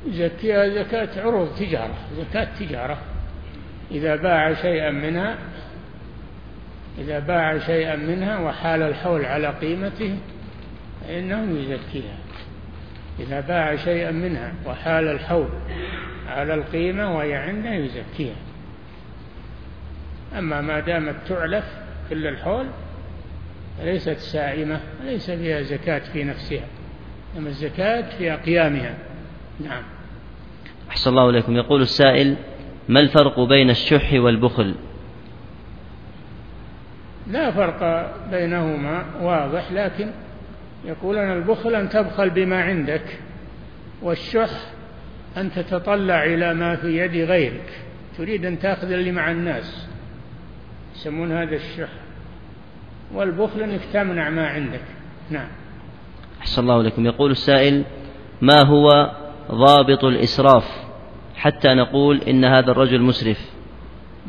[0.08, 2.98] يزكيها زكاة عروض تجارة زكاة تجارة.
[3.92, 5.38] إذا باع شيئا منها
[6.98, 10.18] إذا باع شيئا منها وحال الحول على قيمته
[11.02, 12.18] فإنه يزكيها.
[13.20, 15.50] إذا باع شيئا منها وحال الحول
[16.28, 18.36] على القيمة وهي عنده يزكيها.
[20.38, 21.66] أما ما دامت تعلف
[22.10, 22.66] كل الحول
[23.82, 26.66] ليست سائمة ليس فيها زكاة في نفسها
[27.38, 28.98] أما الزكاة في أقيامها
[29.60, 29.84] نعم.
[30.90, 31.56] أحسن الله إليكم.
[31.56, 32.36] يقول السائل
[32.90, 34.76] ما الفرق بين الشح والبخل؟
[37.28, 40.12] لا فرق بينهما واضح لكن
[40.86, 43.20] يقول أن البخل أن تبخل بما عندك
[44.02, 44.72] والشح
[45.38, 47.70] أن تتطلع إلى ما في يد غيرك.
[48.18, 49.88] تريد أن تأخذ اللي مع الناس
[50.96, 51.90] يسمون هذا الشح.
[53.14, 54.82] والبخل أنك تمنع ما عندك.
[55.30, 55.48] نعم.
[56.42, 57.06] أحسن الله إليكم.
[57.06, 57.84] يقول السائل
[58.42, 59.12] ما هو
[59.52, 60.84] ضابط الإسراف
[61.36, 63.50] حتى نقول إن هذا الرجل مسرف؟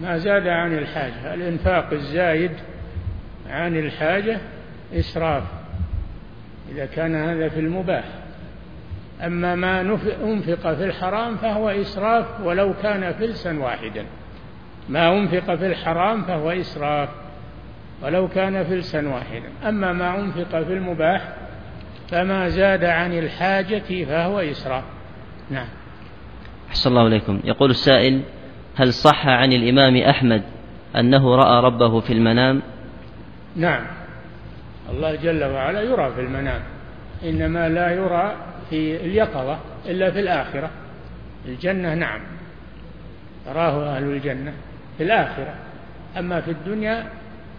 [0.01, 1.35] ما زاد عن الحاجة.
[1.35, 2.51] الإنفاق الزايد
[3.51, 4.41] عن الحاجة
[4.95, 5.43] إسراف
[6.73, 8.05] إذا كان هذا في المباح.
[9.23, 9.81] أما ما
[10.25, 14.05] أنفق في الحرام فهو إسراف ولو كان فلسا واحدا.
[14.89, 17.09] ما أنفق في الحرام فهو إسراف.
[18.03, 21.29] ولو كان فلسا واحدا أما ما أنفق في المباح
[22.11, 24.85] فما زاد عن الحاجة فهو إسراف
[25.51, 25.67] نعم.
[26.71, 27.41] أحسن الله إليكم.
[27.45, 28.23] يقول السائل
[28.77, 30.43] هل صح عن الإمام أحمد
[30.97, 32.63] أنه رأى ربه في المنام؟
[33.57, 33.87] نعم.
[34.91, 36.61] الله جل وعلا يرى في المنام.
[37.25, 38.37] إنما لا يرى
[38.71, 40.71] في اليقظة إلا في الآخرة.
[41.49, 42.21] الجنة نعم.
[43.49, 44.53] يراه أهل الجنة
[44.99, 45.55] في الآخرة.
[46.19, 47.05] أما في الدنيا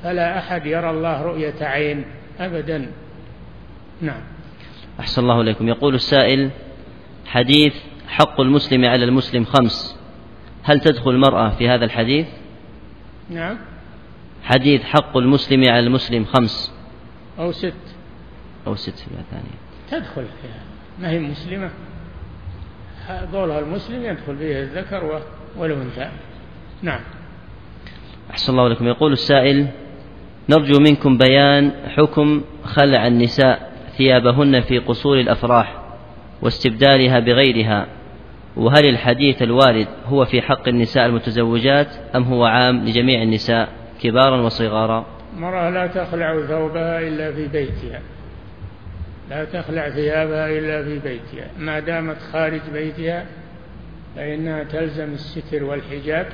[0.04, 2.06] فلا أحد يرى الله رؤية عين
[2.40, 2.92] أبدا.
[4.02, 4.22] نعم.
[5.00, 5.68] أحسن الله إليكم.
[5.68, 6.50] يقول السائل
[7.26, 7.74] حديث
[8.08, 9.98] حق المسلم على المسلم خمس.
[10.64, 12.28] هل تدخل المرأة في هذا الحديث؟
[13.30, 13.58] نعم.
[14.44, 16.72] حديث حق المسلم على المسلم خمس.
[17.40, 17.74] أو ست.
[18.68, 19.66] أو ست في ثانية.
[19.92, 20.62] تدخل فيها
[21.00, 21.70] ما هي مسلمة؟
[23.34, 25.22] قولها المسلم يدخل فيها الذكر
[25.58, 26.10] والأنثى.
[26.82, 27.00] نعم.
[28.32, 29.68] أحسن الله لكم يقول السائل
[30.50, 35.82] نرجو منكم بيان حكم خلع النساء ثيابهن في قصور الأفراح
[36.42, 37.88] واستبدالها بغيرها
[38.56, 43.70] وهل الحديث الوارد هو في حق النساء المتزوجات أم هو عام لجميع النساء
[44.02, 48.02] كبارا وصغارا؟ المرأة لا تخلع ثوبها إلا في بيتها
[49.30, 53.26] لا تخلع ثيابها إلا في بيتها ما دامت خارج بيتها
[54.16, 56.28] فإنها تلزم الستر والحجاب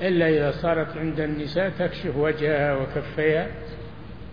[0.00, 3.46] إلا إذا صارت عند النساء تكشف وجهها وكفيها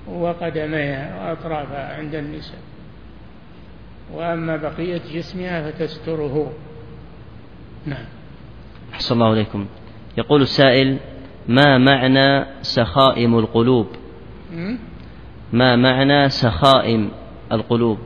[0.07, 2.59] وقدميها وأطرافها عند النساء.
[4.13, 6.53] وأما بقية جسمها فتستره.
[7.85, 8.05] نعم.
[8.93, 9.67] أحسن الله إليكم.
[10.17, 10.97] يقول السائل
[11.47, 13.87] ما معنى سخائم القلوب؟
[15.53, 17.11] ما معنى سخائم
[17.51, 17.99] القلوب؟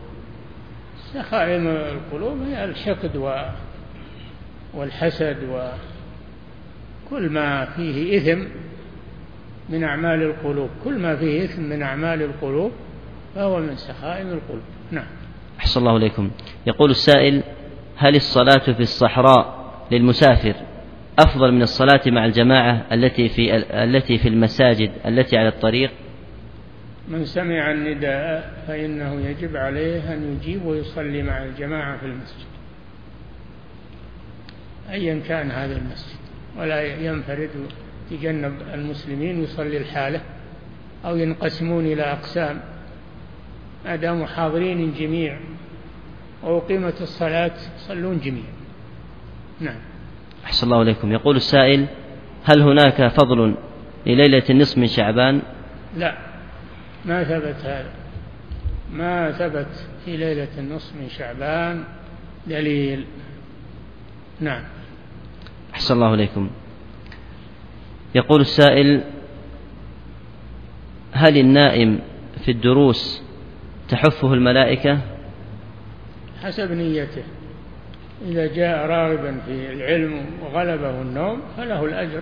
[1.14, 3.16] سخائم القلوب هي الحقد
[4.74, 5.38] والحسد
[7.08, 8.44] وكل ما فيه إثم
[9.70, 12.72] من أعمال القلوب كل ما فيه إثم من أعمال القلوب
[13.36, 14.64] فهو من سخائم القلوب.
[14.92, 15.06] نعم.
[15.60, 16.32] أحسن الله إليكم.
[16.66, 17.44] يقول السائل
[17.98, 20.56] هل الصلاة في الصحراء للمسافر
[21.20, 25.92] أفضل من الصلاة مع الجماعة التي في التي في المساجد التي على الطريق؟
[27.08, 32.48] من سمع النداء فإنه يجب عليه أن يجيب ويصلي مع الجماعة في المسجد.
[34.92, 36.27] أيا كان هذا المسجد.
[36.58, 37.50] ولا ينفرد
[38.12, 40.22] يتجنب المسلمين ويصلي الحالة
[41.06, 42.60] أو ينقسمون إلى أقسام.
[43.86, 45.40] ما داموا حاضرين الجميع
[46.44, 48.54] وأقيمت الصلاة يصلون جميعا
[49.60, 49.80] نعم.
[50.46, 51.12] أحسن الله إليكم.
[51.12, 51.86] يقول السائل
[52.44, 53.56] هل هناك فضل
[54.06, 55.42] لليلة النصف من شعبان؟
[55.98, 56.18] لا.
[57.06, 57.92] ما ثبت هذا.
[58.94, 61.84] ما ثبت في ليلة النصف من شعبان
[62.48, 63.06] دليل.
[64.40, 64.64] نعم.
[65.78, 66.50] أحسن الله إليكم.
[68.16, 69.04] يقول السائل
[71.12, 72.00] هل النائم
[72.46, 73.24] في الدروس
[73.90, 75.00] تحفه الملائكة؟
[76.44, 77.24] حسب نيته.
[78.28, 82.22] إذا جاء راغبا في العلم وغلبه النوم فله الأجر.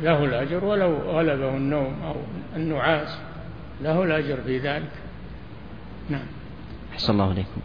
[0.00, 2.14] له الأجر ولو غلبه النوم أو
[2.56, 3.18] النعاس
[3.82, 4.92] له الأجر في ذلك.
[6.10, 6.26] نعم.
[6.92, 7.60] أحسن الله إليكم.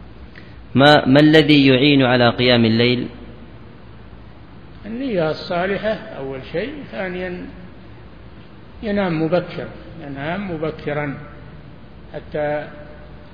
[0.76, 3.07] ما ما الذي يعين على قيام الليل؟
[4.88, 6.83] النية الصالحة أول شيء.
[6.91, 7.45] ثانيا
[8.83, 9.69] ينام مبكرا
[10.01, 11.17] ينام مبكرا
[12.13, 12.67] حتى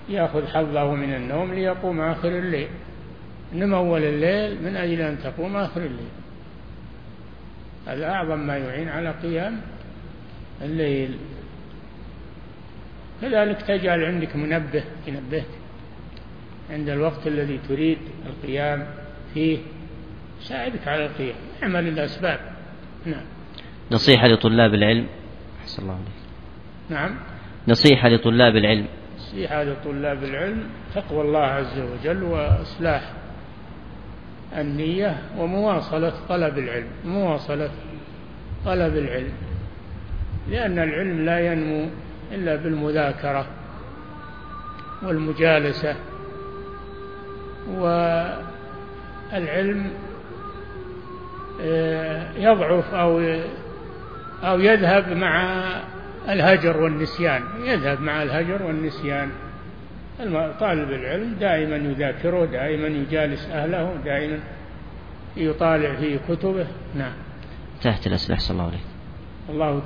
[0.09, 2.67] يأخذ حظه من النوم ليقوم آخر الليل.
[3.53, 6.11] نم أول الليل من أجل أن تقوم آخر الليل.
[7.87, 9.61] هذا أعظم ما يعين على قيام
[10.61, 11.17] الليل.
[13.21, 15.45] كذلك تجعل عندك منبه ينبهك
[16.69, 18.87] عند الوقت الذي تريد القيام
[19.33, 19.57] فيه.
[20.43, 22.39] يساعدك على القيام اعمل الأسباب.
[23.05, 23.25] نعم.
[23.91, 25.07] نصيحة لطلاب العلم.
[25.61, 26.07] أحسن الله عليك.
[26.89, 27.15] نعم.
[27.67, 28.87] نصيحة لطلاب العلم.
[29.17, 33.13] نصيحة لطلاب العلم تقوى الله عز وجل وإصلاح
[34.57, 36.87] النية ومواصلة طلب العلم.
[37.05, 37.69] مواصلة
[38.65, 39.33] طلب العلم.
[40.49, 41.89] لأن العلم لا ينمو
[42.31, 43.47] إلا بالمذاكرة
[45.03, 45.95] والمجالسة.
[49.31, 49.91] والعلم
[52.37, 53.19] يضعف أو
[54.43, 55.63] أو يذهب مع
[56.29, 57.43] الهجر والنسيان.
[57.63, 59.29] يذهب مع الهجر والنسيان.
[60.59, 64.39] طالب العلم دائما يذاكره دائما يجالس أهله دائما
[65.37, 66.67] يطالع في كتبه.
[66.95, 67.13] نعم.
[67.75, 68.85] انتهت الأسئلة الله عليك.
[69.49, 69.79] الله